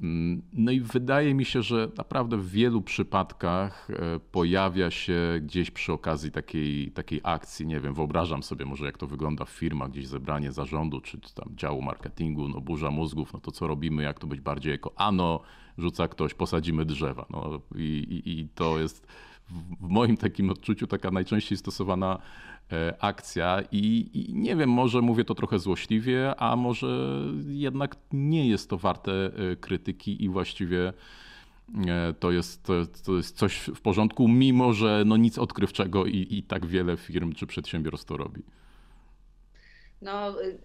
Mm, 0.00 0.42
no 0.52 0.72
i 0.72 0.80
wydaje 0.80 1.34
mi 1.34 1.44
się, 1.44 1.62
że 1.62 1.88
naprawdę 1.98 2.36
w 2.36 2.50
wielu 2.50 2.82
przypadkach 2.82 3.88
e, 3.90 4.20
pojawia 4.32 4.90
się 4.90 5.40
gdzieś 5.42 5.70
przy 5.70 5.92
okazji 5.92 6.30
takiej, 6.30 6.92
takiej 6.92 7.20
akcji, 7.22 7.66
nie 7.66 7.80
wiem, 7.80 7.94
wyobrażam 7.94 8.42
sobie 8.42 8.64
może 8.64 8.86
jak 8.86 8.98
to 8.98 9.06
wygląda 9.06 9.44
w 9.44 9.50
firmach, 9.50 9.90
gdzieś 9.90 10.06
zebranie 10.06 10.52
zarządu 10.52 11.00
czy 11.00 11.18
tam 11.34 11.56
działu 11.56 11.82
marketingu, 11.82 12.48
no 12.48 12.60
burza 12.60 12.90
mózgów, 12.90 13.32
no 13.32 13.40
to 13.40 13.50
co 13.50 13.66
robimy, 13.66 14.02
jak 14.02 14.18
to 14.18 14.26
być 14.26 14.40
bardziej 14.40 14.72
jako 14.72 14.92
ano, 14.96 15.40
rzuca 15.78 16.08
ktoś, 16.08 16.34
posadzimy 16.34 16.84
drzewa. 16.84 17.26
No 17.30 17.60
i, 17.74 17.82
i, 18.24 18.40
i 18.40 18.48
to 18.48 18.78
jest 18.78 19.06
w 19.80 19.88
moim 19.88 20.16
takim 20.16 20.50
odczuciu 20.50 20.86
taka 20.86 21.10
najczęściej 21.10 21.58
stosowana 21.58 22.18
E, 22.72 22.94
akcja 23.00 23.62
i, 23.72 24.10
i, 24.12 24.34
nie 24.34 24.56
wiem, 24.56 24.70
może 24.70 25.02
mówię 25.02 25.24
to 25.24 25.34
trochę 25.34 25.58
złośliwie, 25.58 26.40
a 26.40 26.56
może 26.56 27.20
jednak 27.48 27.96
nie 28.12 28.48
jest 28.48 28.70
to 28.70 28.76
warte 28.76 29.12
e, 29.12 29.56
krytyki 29.56 30.24
i 30.24 30.28
właściwie 30.28 30.92
e, 31.86 32.14
to 32.20 32.30
jest, 32.30 32.70
to, 33.04 33.16
jest 33.16 33.36
coś 33.36 33.56
w 33.56 33.80
porządku, 33.80 34.28
mimo 34.28 34.72
że 34.72 35.02
no 35.06 35.16
nic 35.16 35.38
odkrywczego 35.38 36.06
i, 36.06 36.26
i 36.30 36.42
tak 36.42 36.66
wiele 36.66 36.96
firm 36.96 37.32
czy 37.32 37.46
przedsiębiorstw 37.46 38.06
to 38.06 38.16
robi. 38.16 38.42
No, 40.02 40.42
y, 40.42 40.58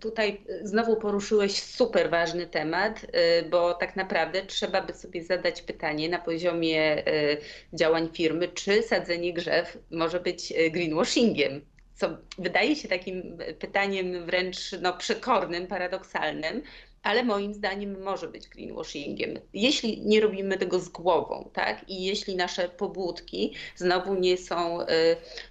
tutaj 0.00 0.40
znowu 0.62 0.96
poruszyłeś 0.96 1.62
super 1.62 2.10
ważny 2.10 2.46
temat, 2.46 3.04
y, 3.04 3.48
bo 3.48 3.74
tak 3.74 3.96
naprawdę 3.96 4.46
trzeba 4.46 4.82
by 4.82 4.94
sobie 4.94 5.24
zadać 5.24 5.62
pytanie 5.62 6.08
na 6.08 6.18
poziomie 6.18 7.08
y, 7.08 7.36
działań 7.72 8.08
firmy, 8.12 8.48
czy 8.48 8.82
sadzenie 8.82 9.32
drzew 9.32 9.78
może 9.90 10.20
być 10.20 10.52
y, 10.52 10.70
greenwashingiem. 10.70 11.60
Co 11.94 12.08
wydaje 12.38 12.76
się 12.76 12.88
takim 12.88 13.38
pytaniem 13.58 14.26
wręcz 14.26 14.58
no, 14.82 14.92
przekornym, 14.92 15.66
paradoksalnym, 15.66 16.62
ale 17.06 17.24
moim 17.24 17.54
zdaniem 17.54 18.02
może 18.02 18.28
być 18.28 18.48
greenwashingiem. 18.48 19.38
Jeśli 19.54 20.00
nie 20.00 20.20
robimy 20.20 20.58
tego 20.58 20.80
z 20.80 20.88
głową, 20.88 21.50
tak? 21.52 21.88
I 21.88 22.04
jeśli 22.04 22.36
nasze 22.36 22.68
pobudki 22.68 23.54
znowu 23.76 24.14
nie 24.14 24.36
są 24.36 24.82
y, 24.82 24.86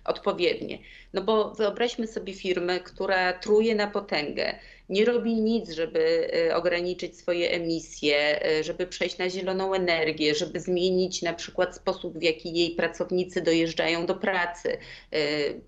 odpowiednie. 0.05 0.79
No 1.13 1.21
bo 1.21 1.53
wyobraźmy 1.53 2.07
sobie 2.07 2.33
firmę, 2.33 2.79
która 2.79 3.33
truje 3.33 3.75
na 3.75 3.87
potęgę, 3.87 4.59
nie 4.89 5.05
robi 5.05 5.35
nic, 5.35 5.71
żeby 5.71 6.31
y, 6.49 6.55
ograniczyć 6.55 7.19
swoje 7.19 7.51
emisje, 7.51 8.47
y, 8.59 8.63
żeby 8.63 8.87
przejść 8.87 9.17
na 9.17 9.29
zieloną 9.29 9.73
energię, 9.73 10.35
żeby 10.35 10.59
zmienić 10.59 11.21
na 11.21 11.33
przykład 11.33 11.75
sposób, 11.75 12.17
w 12.19 12.23
jaki 12.23 12.53
jej 12.53 12.71
pracownicy 12.71 13.41
dojeżdżają 13.41 14.05
do 14.05 14.15
pracy. 14.15 14.77
Y, 15.13 15.61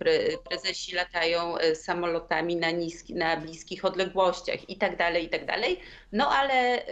prezesi 0.50 0.96
latają 0.96 1.56
samolotami 1.76 2.56
na, 2.56 2.72
niski, 2.72 3.16
na 3.16 3.38
bliskich 3.38 3.86
odległościach 3.86 4.70
i 4.70 4.78
tak 4.78 4.98
dalej, 4.98 5.26
i 5.26 5.30
tak 5.30 5.46
dalej. 5.46 5.80
No 6.12 6.30
ale 6.30 6.86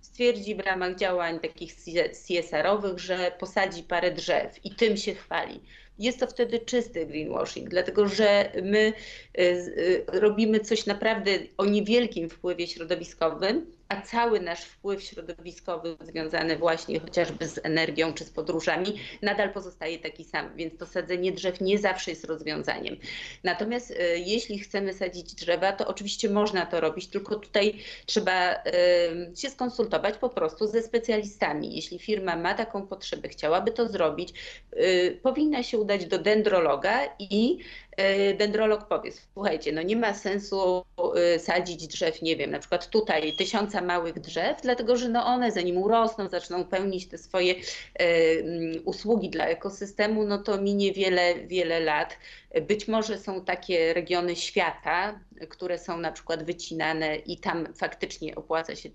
stwierdzi 0.00 0.54
w 0.54 0.60
ramach 0.60 0.96
działań 0.96 1.40
takich 1.40 1.74
CSR-owych, 2.12 2.98
że 2.98 3.32
posadzi 3.38 3.82
parę 3.82 4.10
drzew 4.10 4.64
i 4.64 4.74
tym 4.74 4.96
się 4.96 5.14
chwali 5.14 5.60
jest 5.98 6.20
to 6.20 6.26
wtedy 6.26 6.58
czysty 6.58 7.06
greenwashing, 7.06 7.68
dlatego 7.68 8.08
że 8.08 8.52
my 8.62 8.92
y, 9.38 9.42
y, 9.42 10.04
robimy 10.06 10.60
coś 10.60 10.86
naprawdę 10.86 11.30
o 11.56 11.64
niewielkim 11.64 12.30
wpływie 12.30 12.66
środowiskowym, 12.66 13.75
a 13.88 14.00
cały 14.00 14.40
nasz 14.40 14.64
wpływ 14.64 15.02
środowiskowy 15.02 15.96
związany 16.00 16.56
właśnie 16.56 17.00
chociażby 17.00 17.48
z 17.48 17.60
energią 17.62 18.12
czy 18.12 18.24
z 18.24 18.30
podróżami 18.30 18.94
nadal 19.22 19.52
pozostaje 19.52 19.98
taki 19.98 20.24
sam, 20.24 20.56
więc 20.56 20.78
to 20.78 20.86
sadzenie 20.86 21.32
drzew 21.32 21.60
nie 21.60 21.78
zawsze 21.78 22.10
jest 22.10 22.24
rozwiązaniem. 22.24 22.96
Natomiast 23.44 23.90
y, 23.90 24.18
jeśli 24.18 24.58
chcemy 24.58 24.94
sadzić 24.94 25.34
drzewa, 25.34 25.72
to 25.72 25.86
oczywiście 25.86 26.30
można 26.30 26.66
to 26.66 26.80
robić, 26.80 27.06
tylko 27.06 27.36
tutaj 27.36 27.78
trzeba 28.06 28.54
y, 28.54 29.36
się 29.36 29.50
skonsultować 29.50 30.18
po 30.18 30.28
prostu 30.28 30.66
ze 30.66 30.82
specjalistami. 30.82 31.76
Jeśli 31.76 31.98
firma 31.98 32.36
ma 32.36 32.54
taką 32.54 32.86
potrzebę, 32.86 33.28
chciałaby 33.28 33.72
to 33.72 33.88
zrobić, 33.88 34.34
y, 34.72 35.20
powinna 35.22 35.62
się 35.62 35.78
udać 35.78 36.06
do 36.06 36.18
dendrologa 36.18 37.00
i 37.18 37.58
E, 37.85 37.85
dendrolog 38.38 38.88
powie, 38.88 39.10
słuchajcie, 39.34 39.72
no 39.72 39.82
nie 39.82 39.96
ma 39.96 40.14
sensu 40.14 40.84
e, 41.16 41.38
sadzić 41.38 41.86
drzew, 41.86 42.22
nie 42.22 42.36
wiem, 42.36 42.50
na 42.50 42.58
przykład 42.58 42.90
tutaj 42.90 43.32
tysiąca 43.32 43.80
małych 43.80 44.20
drzew, 44.20 44.62
dlatego 44.62 44.96
że 44.96 45.08
no 45.08 45.26
one 45.26 45.52
zanim 45.52 45.76
urosną, 45.76 46.28
zaczną 46.28 46.64
pełnić 46.64 47.08
te 47.08 47.18
swoje 47.18 47.54
e, 47.54 48.06
usługi 48.84 49.30
dla 49.30 49.46
ekosystemu, 49.46 50.24
no 50.24 50.38
to 50.38 50.58
minie 50.58 50.92
wiele, 50.92 51.34
wiele 51.34 51.80
lat. 51.80 52.18
Być 52.60 52.88
może 52.88 53.18
są 53.18 53.44
takie 53.44 53.94
regiony 53.94 54.36
świata, 54.36 55.20
które 55.48 55.78
są 55.78 55.98
na 55.98 56.12
przykład 56.12 56.44
wycinane 56.44 57.16
i 57.16 57.38
tam 57.38 57.74
faktycznie 57.74 58.34
opłaca 58.34 58.76
się 58.76 58.88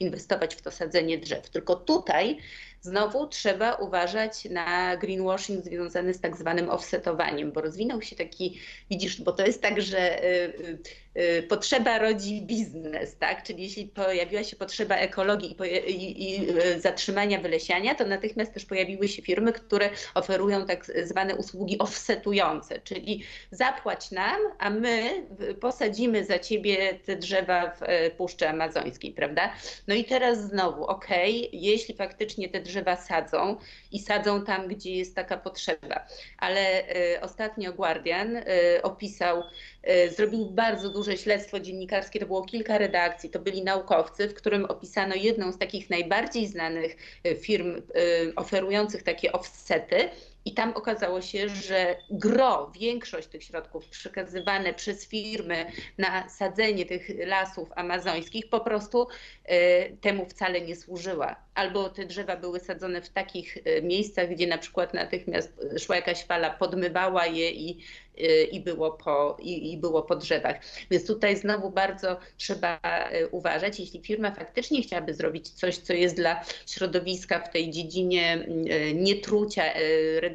inwestować 0.00 0.54
w 0.54 0.62
to 0.62 0.70
sadzenie 0.70 1.18
drzew. 1.18 1.50
Tylko 1.50 1.76
tutaj 1.76 2.38
Znowu 2.80 3.26
trzeba 3.26 3.74
uważać 3.74 4.44
na 4.44 4.96
greenwashing 4.96 5.64
związany 5.64 6.14
z 6.14 6.20
tak 6.20 6.36
zwanym 6.36 6.70
offsetowaniem, 6.70 7.52
bo 7.52 7.60
rozwinął 7.60 8.02
się 8.02 8.16
taki, 8.16 8.60
widzisz, 8.90 9.20
bo 9.20 9.32
to 9.32 9.46
jest 9.46 9.62
tak, 9.62 9.82
że 9.82 10.24
y, 10.24 10.36
Y, 10.60 10.78
potrzeba 11.48 11.98
rodzi 11.98 12.42
biznes, 12.42 13.16
tak? 13.18 13.42
Czyli 13.42 13.62
jeśli 13.62 13.86
pojawiła 13.86 14.44
się 14.44 14.56
potrzeba 14.56 14.94
ekologii 14.96 15.56
i, 15.86 16.34
i, 16.34 16.50
y, 16.60 16.80
zatrzymania 16.80 17.40
wylesiania, 17.40 17.94
to 17.94 18.04
natychmiast 18.06 18.54
też 18.54 18.64
pojawiły 18.64 19.08
się 19.08 19.22
firmy, 19.22 19.52
które 19.52 19.90
oferują 20.14 20.66
tak 20.66 20.86
zwane 21.04 21.36
usługi 21.36 21.78
offsetujące, 21.78 22.80
czyli 22.80 23.22
zapłać 23.50 24.10
nam, 24.10 24.40
a 24.58 24.70
my 24.70 25.26
posadzimy 25.60 26.24
za 26.24 26.38
ciebie 26.38 26.94
te 26.94 27.16
drzewa 27.16 27.70
w 27.70 27.82
e, 27.82 28.10
Puszczy 28.10 28.48
Amazońskiej, 28.48 29.12
prawda? 29.12 29.52
No 29.86 29.94
i 29.94 30.04
teraz 30.04 30.38
znowu, 30.38 30.84
okej, 30.84 31.48
okay, 31.48 31.60
jeśli 31.60 31.94
faktycznie 31.94 32.48
te 32.48 32.60
drzewa 32.60 32.96
sadzą 32.96 33.56
i 33.92 33.98
sadzą 33.98 34.44
tam, 34.44 34.68
gdzie 34.68 34.96
jest 34.96 35.14
taka 35.14 35.36
potrzeba, 35.36 36.06
ale 36.38 36.82
y, 37.14 37.20
ostatnio 37.20 37.72
Guardian 37.72 38.36
opisał, 38.82 39.42
zrobił 40.16 40.46
bardzo 40.46 40.90
duże 40.90 41.16
śledztwo 41.16 41.60
dziennikarskie, 41.60 42.20
to 42.20 42.26
było 42.26 42.44
kilka 42.44 42.78
redakcji, 42.78 43.30
to 43.30 43.38
byli 43.38 43.64
naukowcy, 43.64 44.28
w 44.28 44.34
którym 44.34 44.64
opisano 44.64 45.14
jedną 45.14 45.52
z 45.52 45.58
takich 45.58 45.90
najbardziej 45.90 46.46
znanych 46.46 46.96
e, 47.24 47.34
firm 47.34 47.76
e, 47.76 47.80
oferujących 48.36 49.02
takie 49.02 49.32
offsety 49.32 50.08
I 50.46 50.54
tam 50.54 50.72
okazało 50.74 51.22
się, 51.22 51.48
że 51.48 51.96
gro, 52.10 52.72
większość 52.80 53.28
tych 53.28 53.44
środków 53.44 53.88
przekazywane 53.88 54.74
przez 54.74 55.08
firmy 55.08 55.66
na 55.98 56.28
sadzenie 56.28 56.86
tych 56.86 57.26
lasów 57.26 57.68
amazońskich 57.76 58.48
po 58.48 58.60
prostu 58.60 59.08
temu 60.00 60.26
wcale 60.26 60.60
nie 60.60 60.76
służyła. 60.76 61.36
Albo 61.54 61.88
te 61.88 62.06
drzewa 62.06 62.36
były 62.36 62.60
sadzone 62.60 63.02
w 63.02 63.08
takich 63.08 63.58
miejscach, 63.82 64.28
gdzie 64.28 64.46
na 64.46 64.58
przykład 64.58 64.94
natychmiast 64.94 65.60
szła 65.78 65.96
jakaś 65.96 66.24
fala, 66.24 66.50
podmywała 66.50 67.26
je 67.26 67.50
i 67.50 67.78
Y, 68.20 68.44
i 68.44 68.60
było, 68.60 68.90
po, 68.90 69.36
i, 69.40 69.72
i 69.72 69.76
było 69.76 70.02
po 70.02 70.16
drzewach. 70.16 70.56
Więc 70.90 71.06
tutaj 71.06 71.36
znowu 71.36 71.70
bardzo 71.70 72.18
trzeba 72.36 72.80
y, 73.12 73.28
uważać, 73.28 73.80
jeśli 73.80 74.00
firma 74.00 74.30
faktycznie 74.30 74.82
chciałaby 74.82 75.14
zrobić 75.14 75.48
coś, 75.48 75.76
co 75.76 75.92
jest 75.92 76.16
dla 76.16 76.44
środowiska 76.66 77.40
w 77.40 77.50
tej 77.52 77.70
dziedzinie 77.70 78.46
y, 78.88 78.94
nietrucia, 78.94 79.62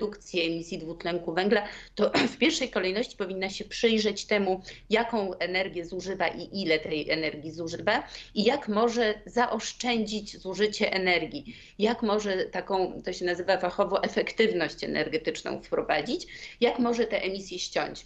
redukcji 0.01 0.41
emisji 0.41 0.77
dwutlenku 0.77 1.33
węgla, 1.33 1.67
to 1.95 2.11
w 2.33 2.37
pierwszej 2.37 2.69
kolejności 2.69 3.17
powinna 3.17 3.49
się 3.49 3.65
przyjrzeć 3.65 4.25
temu, 4.25 4.61
jaką 4.89 5.33
energię 5.37 5.85
zużywa 5.85 6.27
i 6.27 6.61
ile 6.61 6.79
tej 6.79 7.09
energii 7.09 7.51
zużywa 7.51 8.03
i 8.35 8.43
jak 8.43 8.67
może 8.67 9.21
zaoszczędzić 9.25 10.37
zużycie 10.37 10.93
energii, 10.93 11.55
jak 11.79 12.01
może 12.01 12.45
taką, 12.45 13.01
to 13.05 13.13
się 13.13 13.25
nazywa 13.25 13.57
fachowo, 13.57 14.03
efektywność 14.03 14.83
energetyczną 14.83 15.61
wprowadzić, 15.61 16.27
jak 16.61 16.79
może 16.79 17.07
te 17.07 17.21
emisje 17.21 17.59
ściąć. 17.59 18.05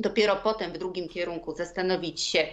Dopiero 0.00 0.36
potem 0.36 0.72
w 0.72 0.78
drugim 0.78 1.08
kierunku 1.08 1.56
zastanowić 1.56 2.20
się, 2.20 2.46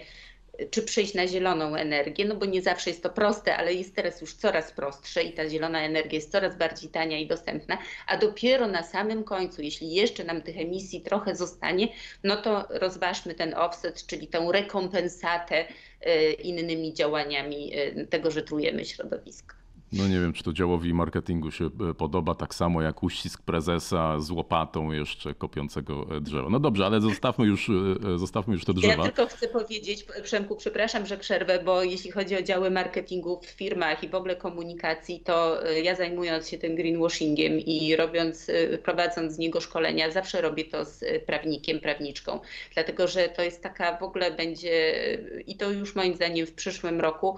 czy 0.70 0.82
przejść 0.82 1.14
na 1.14 1.26
zieloną 1.26 1.74
energię, 1.74 2.24
no 2.24 2.34
bo 2.34 2.46
nie 2.46 2.62
zawsze 2.62 2.90
jest 2.90 3.02
to 3.02 3.10
proste, 3.10 3.56
ale 3.56 3.74
jest 3.74 3.94
teraz 3.94 4.20
już 4.20 4.34
coraz 4.34 4.72
prostsze 4.72 5.22
i 5.22 5.32
ta 5.32 5.48
zielona 5.48 5.84
energia 5.84 6.14
jest 6.14 6.32
coraz 6.32 6.56
bardziej 6.56 6.90
tania 6.90 7.18
i 7.18 7.26
dostępna, 7.26 7.78
a 8.06 8.16
dopiero 8.16 8.66
na 8.66 8.82
samym 8.82 9.24
końcu, 9.24 9.62
jeśli 9.62 9.94
jeszcze 9.94 10.24
nam 10.24 10.42
tych 10.42 10.58
emisji 10.58 11.00
trochę 11.00 11.36
zostanie, 11.36 11.88
no 12.24 12.36
to 12.36 12.66
rozważmy 12.70 13.34
ten 13.34 13.54
offset, 13.54 14.06
czyli 14.06 14.26
tę 14.26 14.48
rekompensatę 14.52 15.64
e, 16.00 16.32
innymi 16.32 16.94
działaniami 16.94 17.72
e, 17.74 18.06
tego, 18.06 18.30
że 18.30 18.42
trujemy 18.42 18.84
środowisko. 18.84 19.65
No 19.92 20.08
nie 20.08 20.20
wiem, 20.20 20.32
czy 20.32 20.44
to 20.44 20.52
działowi 20.52 20.94
marketingu 20.94 21.50
się 21.50 21.64
e, 21.90 21.94
podoba, 21.94 22.34
tak 22.34 22.54
samo 22.54 22.82
jak 22.82 23.02
uścisk 23.02 23.42
prezesa 23.42 24.20
z 24.20 24.30
łopatą 24.30 24.92
jeszcze 24.92 25.34
kopiącego 25.34 26.06
e, 26.16 26.20
drzewo. 26.20 26.50
No 26.50 26.60
dobrze, 26.60 26.86
ale 26.86 27.00
zostawmy 27.00 27.46
już, 27.46 27.70
e, 28.14 28.18
zostawmy 28.18 28.54
już 28.54 28.64
te 28.64 28.74
drzewa. 28.74 29.06
Ja 29.06 29.12
tylko 29.12 29.26
chcę 29.26 29.48
powiedzieć, 29.48 30.06
Przemku, 30.22 30.56
przepraszam, 30.56 31.06
że 31.06 31.16
przerwę, 31.16 31.62
bo 31.64 31.82
jeśli 31.82 32.10
chodzi 32.10 32.36
o 32.36 32.42
działy 32.42 32.70
marketingu 32.70 33.40
w 33.40 33.46
firmach 33.46 34.04
i 34.04 34.08
w 34.08 34.14
ogóle 34.14 34.36
komunikacji, 34.36 35.20
to 35.20 35.58
ja 35.82 35.94
zajmując 35.94 36.48
się 36.48 36.58
tym 36.58 36.76
greenwashingiem 36.76 37.58
i 37.58 37.96
robiąc, 37.96 38.50
prowadząc 38.82 39.32
z 39.32 39.38
niego 39.38 39.60
szkolenia, 39.60 40.10
zawsze 40.10 40.40
robię 40.40 40.64
to 40.64 40.84
z 40.84 41.24
prawnikiem, 41.26 41.80
prawniczką, 41.80 42.40
dlatego 42.74 43.08
że 43.08 43.28
to 43.28 43.42
jest 43.42 43.62
taka 43.62 43.98
w 43.98 44.02
ogóle 44.02 44.30
będzie, 44.30 44.94
i 45.46 45.56
to 45.56 45.70
już 45.70 45.94
moim 45.94 46.14
zdaniem 46.14 46.46
w 46.46 46.52
przyszłym 46.52 47.00
roku, 47.00 47.36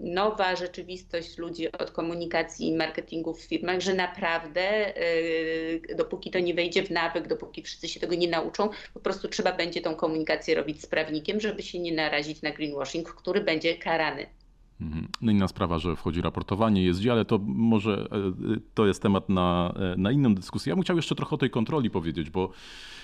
nowa 0.00 0.56
rzeczywistość 0.56 1.33
ludzi 1.38 1.72
od 1.72 1.90
komunikacji 1.90 2.68
i 2.68 2.76
marketingu 2.76 3.34
w 3.34 3.42
firmach, 3.42 3.80
że 3.80 3.94
naprawdę 3.94 4.96
y, 4.98 5.94
dopóki 5.96 6.30
to 6.30 6.38
nie 6.38 6.54
wejdzie 6.54 6.82
w 6.82 6.90
nawyk, 6.90 7.28
dopóki 7.28 7.62
wszyscy 7.62 7.88
się 7.88 8.00
tego 8.00 8.14
nie 8.14 8.28
nauczą, 8.28 8.70
po 8.94 9.00
prostu 9.00 9.28
trzeba 9.28 9.52
będzie 9.52 9.80
tą 9.80 9.94
komunikację 9.94 10.54
robić 10.54 10.82
z 10.82 10.86
prawnikiem, 10.86 11.40
żeby 11.40 11.62
się 11.62 11.78
nie 11.78 11.92
narazić 11.92 12.42
na 12.42 12.50
greenwashing, 12.50 13.14
który 13.14 13.40
będzie 13.40 13.76
karany. 13.78 14.26
Mhm. 14.80 15.08
No 15.20 15.32
inna 15.32 15.48
sprawa, 15.48 15.78
że 15.78 15.96
wchodzi 15.96 16.20
raportowanie, 16.20 16.84
jest 16.84 17.00
ale 17.10 17.24
to 17.24 17.38
może 17.46 18.08
e, 18.12 18.60
to 18.74 18.86
jest 18.86 19.02
temat 19.02 19.28
na, 19.28 19.74
e, 19.76 19.96
na 19.96 20.12
inną 20.12 20.34
dyskusję. 20.34 20.70
Ja 20.70 20.76
bym 20.76 20.82
chciał 20.82 20.96
jeszcze 20.96 21.14
trochę 21.14 21.34
o 21.34 21.38
tej 21.38 21.50
kontroli 21.50 21.90
powiedzieć, 21.90 22.30
bo 22.30 22.50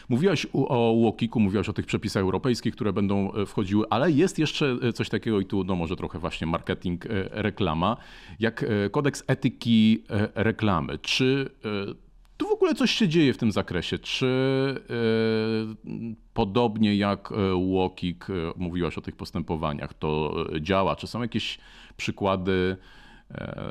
mówiłaś 0.09 0.47
o 0.53 0.93
Łokiku, 0.93 1.41
mówiłaś 1.41 1.69
o 1.69 1.73
tych 1.73 1.87
przepisach 1.87 2.21
europejskich, 2.21 2.75
które 2.75 2.93
będą 2.93 3.33
e, 3.33 3.47
wchodziły, 3.47 3.85
ale 3.91 4.11
jest 4.11 4.39
jeszcze 4.39 4.77
coś 4.95 5.09
takiego 5.09 5.41
i 5.41 5.47
tu 5.47 5.65
no 5.65 5.77
może 5.77 5.97
trochę 5.97 6.19
właśnie 6.19 6.47
marketing, 6.47 7.05
reklama, 7.31 7.97
jak 8.41 8.65
kodeks 8.91 9.25
etyki 9.27 10.03
reklamy. 10.35 10.99
Czy 10.99 11.51
tu 12.41 12.49
w 12.49 12.53
ogóle 12.53 12.75
coś 12.75 12.91
się 12.91 13.09
dzieje 13.09 13.33
w 13.33 13.39
tym 13.39 13.53
zakresie? 13.53 13.99
Czy 13.99 14.27
yy, 15.85 16.15
podobnie 16.35 16.97
jak 16.97 17.33
Łokik, 17.55 18.27
yy, 18.29 18.53
mówiłaś 18.57 18.99
o 18.99 19.01
tych 19.01 19.17
postępowaniach, 19.17 19.95
to 19.95 20.35
działa? 20.61 20.97
Czy 20.97 21.07
są 21.07 21.23
jakieś 21.23 21.59
przykłady, 21.97 22.77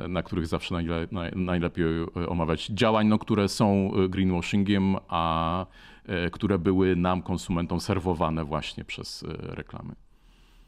na 0.08 0.22
których 0.22 0.46
zawsze 0.46 0.74
najle, 0.74 1.06
naj, 1.12 1.32
najlepiej 1.36 1.84
omawiać 2.28 2.66
działań, 2.66 3.06
no, 3.06 3.18
które 3.18 3.48
są 3.48 3.90
greenwashingiem, 4.08 4.96
a 5.08 5.66
które 6.32 6.58
były 6.58 6.96
nam, 6.96 7.22
konsumentom, 7.22 7.80
serwowane 7.80 8.44
właśnie 8.44 8.84
przez 8.84 9.24
reklamy? 9.38 9.94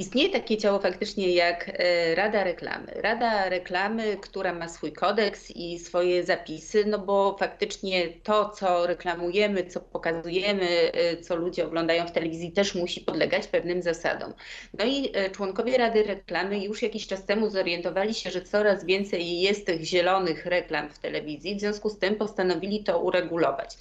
Istnieje 0.02 0.30
takie 0.30 0.56
ciało 0.56 0.78
faktycznie 0.78 1.34
jak 1.34 1.68
e, 1.68 2.14
Rada 2.14 2.44
Reklamy. 2.44 2.92
Rada 2.94 3.48
Reklamy, 3.48 4.16
która 4.16 4.54
ma 4.54 4.68
swój 4.68 4.92
kodeks 4.92 5.50
i 5.50 5.78
swoje 5.78 6.24
zapisy, 6.24 6.84
no 6.86 6.98
bo 6.98 7.36
faktycznie 7.38 8.08
to, 8.22 8.50
co 8.50 8.86
reklamujemy, 8.86 9.66
co 9.66 9.80
pokazujemy, 9.80 10.92
e, 10.92 11.16
co 11.16 11.36
ludzie 11.36 11.66
oglądają 11.66 12.06
w 12.06 12.12
telewizji, 12.12 12.52
też 12.52 12.74
musi 12.74 13.00
podlegać 13.00 13.46
pewnym 13.46 13.82
zasadom. 13.82 14.32
No 14.78 14.84
i 14.84 15.10
e, 15.14 15.30
członkowie 15.30 15.78
Rady 15.78 16.02
Reklamy 16.02 16.64
już 16.64 16.82
jakiś 16.82 17.06
czas 17.06 17.26
temu 17.26 17.50
zorientowali 17.50 18.14
się, 18.14 18.30
że 18.30 18.42
coraz 18.42 18.84
więcej 18.84 19.40
jest 19.40 19.66
tych 19.66 19.84
zielonych 19.84 20.46
reklam 20.46 20.90
w 20.90 20.98
telewizji, 20.98 21.56
w 21.56 21.60
związku 21.60 21.88
z 21.90 21.98
tym 21.98 22.16
postanowili 22.16 22.84
to 22.84 22.98
uregulować. 22.98 23.76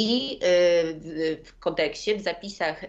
I 0.00 0.38
w 1.44 1.58
kodeksie, 1.60 2.14
w 2.14 2.20
zapisach 2.20 2.84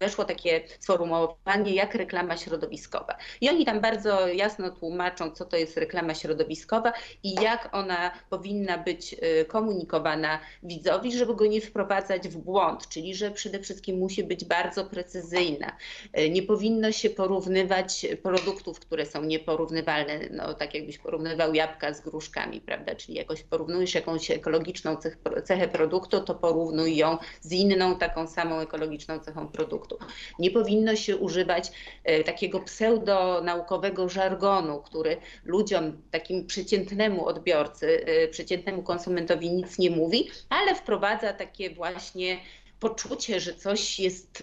weszło 0.00 0.24
takie 0.24 0.60
sformułowanie 0.80 1.74
jak 1.74 1.94
reklama 1.94 2.36
środowiskowa. 2.36 3.16
I 3.40 3.48
oni 3.48 3.64
tam 3.64 3.80
bardzo 3.80 4.28
jasno 4.28 4.70
tłumaczą, 4.70 5.30
co 5.30 5.44
to 5.44 5.56
jest 5.56 5.76
reklama 5.76 6.14
środowiskowa 6.14 6.92
i 7.22 7.34
jak 7.34 7.68
ona 7.72 8.10
powinna 8.30 8.78
być 8.78 9.12
y, 9.12 9.44
komunikowana 9.44 10.40
widzowi, 10.62 11.12
żeby 11.12 11.34
go 11.34 11.46
nie 11.46 11.60
wprowadzać 11.60 12.28
w 12.28 12.36
błąd, 12.36 12.88
czyli 12.88 13.14
że 13.14 13.30
przede 13.30 13.58
wszystkim 13.58 13.98
musi 13.98 14.24
być 14.24 14.44
bardzo 14.44 14.84
precyzyjna. 14.84 15.76
Y, 16.18 16.30
nie 16.30 16.42
powinno 16.42 16.92
się 16.92 17.10
porównywać 17.10 18.06
produktów, 18.22 18.80
które 18.80 19.06
są 19.06 19.24
nieporównywalne, 19.24 20.20
no 20.30 20.54
tak 20.54 20.74
jakbyś 20.74 20.98
porównywał 20.98 21.54
jabłka 21.54 21.94
z 21.94 22.00
gruszkami, 22.00 22.60
prawda? 22.60 22.94
Czyli 22.94 23.14
jakoś 23.14 23.42
porównujesz 23.42 23.94
jakąś 23.94 24.30
ekologiczną 24.30 24.96
cechę 25.44 25.68
produktu, 25.68 26.13
to 26.20 26.34
porównuj 26.34 26.96
ją 26.96 27.18
z 27.40 27.52
inną 27.52 27.98
taką 27.98 28.26
samą 28.26 28.60
ekologiczną 28.60 29.18
cechą 29.18 29.48
produktu. 29.48 29.98
Nie 30.38 30.50
powinno 30.50 30.96
się 30.96 31.16
używać 31.16 31.72
E, 32.04 32.24
takiego 32.24 32.60
pseudonaukowego 32.60 34.08
żargonu, 34.08 34.82
który 34.82 35.16
ludziom, 35.44 36.02
takim 36.10 36.46
przeciętnemu 36.46 37.26
odbiorcy, 37.26 38.04
e, 38.06 38.28
przeciętnemu 38.28 38.82
konsumentowi 38.82 39.50
nic 39.50 39.78
nie 39.78 39.90
mówi, 39.90 40.30
ale 40.48 40.74
wprowadza 40.74 41.32
takie 41.32 41.70
właśnie 41.70 42.38
poczucie, 42.80 43.40
że 43.40 43.54
coś 43.54 44.00
jest 44.00 44.42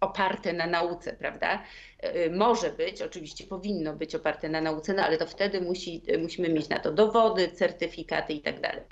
oparte 0.00 0.52
na 0.52 0.66
nauce, 0.66 1.12
prawda? 1.12 1.62
Y, 2.04 2.30
może 2.30 2.70
być, 2.70 3.02
oczywiście 3.02 3.44
powinno 3.44 3.92
być 3.92 4.14
oparte 4.14 4.48
na 4.48 4.60
nauce, 4.60 4.94
no 4.94 5.02
ale 5.02 5.18
to 5.18 5.26
wtedy 5.26 5.60
musi, 5.60 6.02
musimy 6.22 6.48
mieć 6.48 6.68
na 6.68 6.78
to 6.78 6.92
dowody, 6.92 7.48
certyfikaty 7.48 8.32
i 8.32 8.40
tak 8.40 8.60
dalej. 8.60 8.82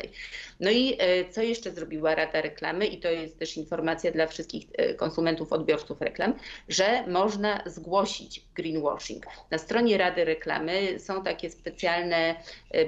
No 0.61 0.71
i 0.71 0.99
y, 1.03 1.31
co 1.31 1.43
jeszcze 1.43 1.71
zrobiła 1.71 2.15
Rada 2.15 2.41
Reklamy 2.41 2.87
i 2.87 3.01
to 3.01 3.09
jest 3.09 3.39
też 3.39 3.57
informacja 3.57 4.13
dla 4.13 4.27
wszystkich 4.27 4.67
konsumentów, 4.97 5.53
odbiorców 5.53 6.01
reklam, 6.01 6.35
że 6.69 7.07
można 7.07 7.63
zgłosić 7.67 8.45
greenwashing. 8.55 9.27
Na 9.51 9.59
stronie 9.59 9.99
Rady 9.99 10.25
Reklamy 10.25 10.99
są 10.99 11.23
takie 11.23 11.51
specjalne 11.51 12.35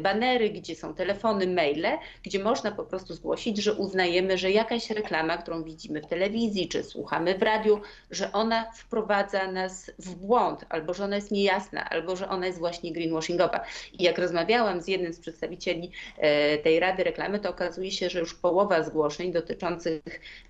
banery, 0.03 0.51
gdzie 0.51 0.75
są 0.75 0.95
telefony, 0.95 1.47
maile, 1.47 1.99
gdzie 2.23 2.39
można 2.39 2.73
po 2.73 2.85
prostu 2.85 3.15
zgłosić, 3.15 3.59
że 3.59 3.75
uznajemy, 3.75 4.39
że 4.39 4.51
jakaś 4.51 4.91
reklama, 4.91 5.39
którą 5.39 5.65
widzimy 5.65 6.03
w 6.03 6.07
telewizji 6.07 6.69
czy 6.69 6.85
słuchamy 6.85 7.39
w 7.39 7.43
radiu, 7.43 7.81
że 8.11 8.33
ona 8.33 8.73
wprowadza 8.73 9.53
nas 9.53 9.91
w 9.99 10.06
błąd, 10.15 10.65
albo 10.69 10.95
że 10.95 11.05
ona 11.05 11.17
jest 11.17 11.31
niejasna, 11.31 11.91
albo 11.91 12.17
że 12.17 12.29
ona 12.29 12.47
jest 12.47 12.59
właśnie 12.59 12.93
greenwashingowa. 12.93 13.65
I 13.93 14.03
jak 14.03 14.19
rozmawiałam 14.19 14.81
z 14.81 14.89
jednym 14.89 15.13
z 15.13 15.21
przedstawicieli 15.21 15.91
e, 16.19 16.59
tej 16.59 16.81
Rady 16.81 17.05
Reklamy, 17.05 17.39
to 17.39 17.51
okazuje 17.51 17.91
się, 17.91 18.11
że 18.11 18.21
już 18.21 18.35
połowa 18.35 18.83
zgłoszeń 18.83 19.33
dotyczących 19.33 20.03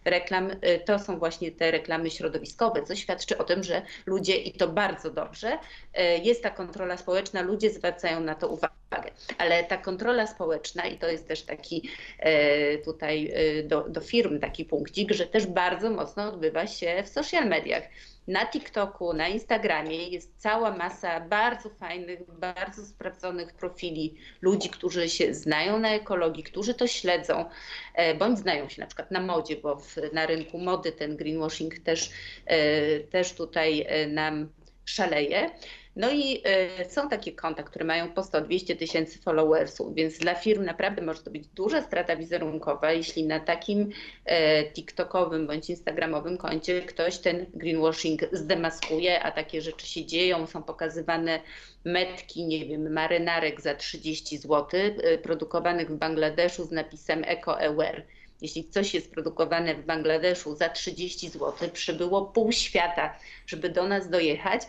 reklam 0.05 0.51
e, 0.61 0.79
to 0.79 0.99
są 0.99 1.19
właśnie 1.19 1.53
te 1.53 1.71
reklamy 1.71 2.11
środowiskowe, 2.11 2.83
co 2.83 2.97
świadczy 2.97 3.39
o 3.39 3.45
tym, 3.45 3.63
że 3.63 3.83
ludzie, 4.07 4.37
i 4.37 4.53
to 4.53 4.69
bardzo 4.69 5.11
dobrze, 5.11 5.59
e, 5.95 6.19
jest 6.19 6.43
ta 6.43 6.51
kontrola 6.51 6.97
społeczna, 6.97 7.43
ludzie 7.43 7.71
zwracają 7.71 8.21
na 8.21 8.35
to 8.35 8.49
uwagę. 8.49 8.77
Ale 9.39 9.65
ta 9.65 9.77
kontrola 9.77 10.27
społeczna, 10.27 10.87
i 10.87 10.99
to 10.99 11.09
jest 11.09 11.29
też 11.29 11.43
taki 11.43 11.91
tutaj 12.85 13.33
do, 13.65 13.89
do 13.89 14.01
firm 14.01 14.41
taki 14.41 14.65
punkcik, 14.65 15.13
że 15.13 15.27
też 15.27 15.47
bardzo 15.47 15.91
mocno 15.91 16.29
odbywa 16.29 16.67
się 16.67 17.03
w 17.05 17.09
social 17.09 17.49
mediach 17.49 17.83
Na 18.29 18.47
TikToku, 18.47 19.13
na 19.13 19.29
Instagramie 19.29 20.09
jest 20.09 20.35
cała 20.37 20.77
masa 20.77 21.21
bardzo 21.21 21.71
fajnych, 21.71 22.21
bardzo 22.39 22.87
sprawdzonych 22.87 23.55
profili 23.55 24.15
ludzi, 24.41 24.69
którzy 24.69 25.09
się 25.09 25.35
znają 25.35 25.79
na 25.79 25.95
ekologii, 25.95 26.43
którzy 26.43 26.75
to 26.75 26.87
śledzą, 26.87 27.45
e, 27.95 28.15
bądź 28.15 28.39
znają 28.39 28.69
się 28.69 28.81
na 28.81 28.87
przykład 28.87 29.11
na 29.11 29.21
modzie, 29.21 29.57
bo 29.57 29.77
w, 29.77 29.97
na 30.13 30.27
rynku 30.27 30.59
mody 30.59 30.93
ten 30.93 31.17
greenwashing 31.17 31.79
też, 31.79 32.11
e, 32.47 33.01
też 33.01 33.33
tutaj 33.33 33.87
nam 34.09 34.49
szaleje. 34.85 35.51
No 35.97 36.11
i 36.11 36.43
e, 36.45 36.85
są 36.91 37.09
takie 37.09 37.33
konta, 37.33 37.63
które 37.63 37.85
mają 37.85 38.13
po 38.13 38.23
100-200 38.23 38.77
tysięcy 38.77 39.19
followersów, 39.19 39.95
więc 39.95 40.19
dla 40.19 40.35
firm 40.35 40.65
naprawdę 40.65 41.03
może 41.03 41.23
to 41.23 41.31
być 41.31 41.47
duża 41.47 41.83
strata 41.83 42.17
wizerunkowa, 42.17 42.93
jeśli 42.93 43.27
na 43.27 43.41
takim 43.41 43.91
e, 44.25 44.65
TikTokowym 44.65 45.47
bądź 45.47 45.71
Instagramowym 45.71 46.39
koncie 46.39 46.83
ktoś 46.83 47.19
ten 47.19 47.47
greenwashing 47.55 48.21
zdemaskuje, 48.33 49.23
a 49.23 49.33
takie 49.33 49.63
rzeczy 49.63 49.87
się 49.87 50.07
dzieją, 50.07 50.47
są 50.47 50.63
pokazywane 50.63 51.41
metki, 51.85 52.47
nie 52.47 52.67
wiem, 52.67 52.93
marynarek 52.93 53.61
za 53.61 53.75
30 53.75 54.39
zł, 54.39 54.67
e, 54.81 55.19
produkowanych 55.19 55.91
w 55.91 55.97
Bangladeszu 55.97 56.65
z 56.65 56.71
napisem 56.71 57.23
Eco-Aware. 57.23 58.03
Jeśli 58.43 58.69
coś 58.69 58.95
jest 58.95 59.13
produkowane 59.13 59.75
w 59.75 59.87
Bangladeszu 59.87 60.57
za 60.57 60.69
30 60.69 61.29
zł, 61.29 61.69
przybyło 61.73 62.27
pół 62.27 62.53
świata, 62.53 63.19
żeby 63.47 63.69
do 63.69 63.89
nas 63.89 64.11
dojechać, 64.11 64.63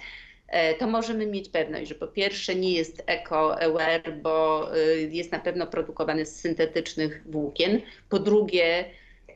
to 0.79 0.87
możemy 0.87 1.25
mieć 1.25 1.49
pewność, 1.49 1.89
że 1.89 1.95
po 1.95 2.07
pierwsze 2.07 2.55
nie 2.55 2.71
jest 2.71 3.03
eco-aware, 3.05 4.21
bo 4.21 4.67
e, 4.77 4.79
jest 4.97 5.31
na 5.31 5.39
pewno 5.39 5.67
produkowany 5.67 6.25
z 6.25 6.35
syntetycznych 6.35 7.23
włókien. 7.25 7.81
Po 8.09 8.19
drugie, 8.19 8.85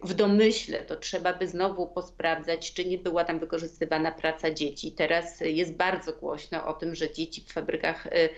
w 0.04 0.14
domyśle 0.14 0.80
to 0.80 0.96
trzeba 0.96 1.34
by 1.34 1.48
znowu 1.48 1.88
posprawdzać, 1.88 2.74
czy 2.74 2.86
nie 2.86 2.98
była 2.98 3.24
tam 3.24 3.40
wykorzystywana 3.40 4.12
praca 4.12 4.52
dzieci. 4.52 4.92
Teraz 4.92 5.40
jest 5.42 5.74
bardzo 5.74 6.14
głośno 6.14 6.68
o 6.68 6.74
tym, 6.74 6.96
że 6.96 7.14
dzieci 7.14 7.42
w 7.42 7.54
fabrykach 7.54 8.08
e, 8.08 8.30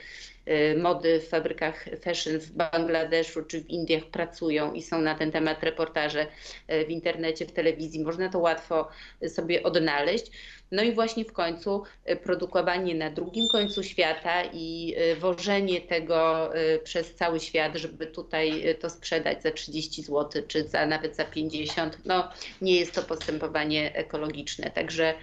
mody, 0.78 1.20
w 1.20 1.30
fabrykach 1.30 1.86
fashion 2.02 2.40
w 2.40 2.52
Bangladeszu 2.52 3.44
czy 3.44 3.62
w 3.62 3.70
Indiach 3.70 4.04
pracują 4.04 4.74
i 4.74 4.82
są 4.82 5.02
na 5.02 5.16
ten 5.16 5.32
temat 5.32 5.64
reportaże 5.64 6.28
w 6.68 6.90
internecie, 6.90 7.46
w 7.46 7.52
telewizji. 7.52 8.04
Można 8.04 8.30
to 8.30 8.40
łatwo 8.40 8.88
sobie 9.28 9.64
odnaleźć. 9.64 10.32
No 10.72 10.84
i 10.84 10.94
właśnie 10.94 11.26
w 11.26 11.34
końcu 11.34 11.84
e, 12.06 12.16
produkowanie 12.16 12.96
na 12.96 13.10
drugim 13.10 13.48
końcu 13.48 13.84
świata 13.84 14.44
i 14.54 14.96
wożenie 15.20 15.82
tego 15.82 16.50
przez 16.84 17.16
cały 17.16 17.40
świat, 17.40 17.76
żeby 17.76 18.08
tutaj 18.08 18.76
to 18.80 18.90
sprzedać 18.90 19.44
za 19.44 19.52
30 19.52 20.04
zł 20.04 20.44
czy 20.48 20.68
za 20.68 20.86
nawet 20.86 21.16
za 21.16 21.26
50, 21.26 21.98
no 22.06 22.30
nie 22.62 22.76
jest 22.76 22.92
to 22.92 23.02
postępowanie 23.02 23.96
ekologiczne. 23.96 24.72
Także, 24.72 25.14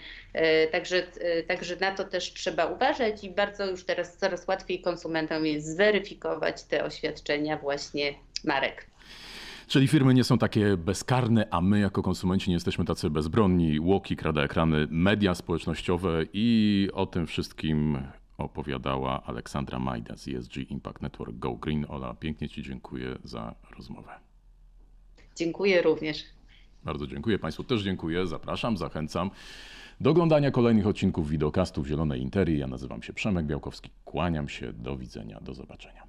także, 0.72 1.06
także 1.48 1.76
na 1.76 1.94
to 1.94 2.04
też 2.04 2.32
trzeba 2.32 2.66
uważać 2.66 3.24
i 3.24 3.30
bardzo 3.30 3.70
już 3.70 3.84
teraz 3.84 4.16
coraz 4.16 4.48
łatwiej 4.48 4.80
konsumentom 4.80 5.46
jest 5.46 5.66
zweryfikować 5.66 6.64
te 6.64 6.84
oświadczenia 6.84 7.56
właśnie 7.56 8.14
marek. 8.44 8.86
Czyli 9.66 9.88
firmy 9.88 10.14
nie 10.14 10.24
są 10.24 10.38
takie 10.38 10.76
bezkarne, 10.76 11.48
a 11.50 11.60
my 11.60 11.80
jako 11.80 12.02
konsumenci 12.02 12.50
nie 12.50 12.54
jesteśmy 12.54 12.84
tacy 12.84 13.10
bezbronni. 13.10 13.80
Łoki 13.80 14.16
krada 14.16 14.42
ekrany, 14.42 14.86
media 14.90 15.34
społecznościowe 15.34 16.24
i 16.32 16.88
o 16.92 17.06
tym 17.06 17.26
wszystkim 17.26 18.02
opowiadała 18.38 19.22
Aleksandra 19.24 19.78
Majda 19.78 20.16
z 20.16 20.28
ESG 20.28 20.56
Impact 20.56 21.02
Network 21.02 21.38
Go 21.38 21.52
Green. 21.52 21.86
Ola, 21.88 22.14
pięknie 22.14 22.48
Ci 22.48 22.62
dziękuję 22.62 23.18
za 23.24 23.54
rozmowę. 23.76 24.12
Dziękuję 25.36 25.82
również. 25.82 26.24
Bardzo 26.84 27.06
dziękuję. 27.06 27.38
Państwu 27.38 27.64
też 27.64 27.82
dziękuję. 27.82 28.26
Zapraszam, 28.26 28.76
zachęcam 28.76 29.30
do 30.00 30.10
oglądania 30.10 30.50
kolejnych 30.50 30.86
odcinków 30.86 31.28
wideokastów 31.28 31.86
Zielonej 31.86 32.20
Interii. 32.20 32.58
Ja 32.58 32.66
nazywam 32.66 33.02
się 33.02 33.12
Przemek 33.12 33.46
Białkowski. 33.46 33.90
Kłaniam 34.04 34.48
się. 34.48 34.72
Do 34.72 34.96
widzenia. 34.96 35.40
Do 35.42 35.54
zobaczenia. 35.54 36.02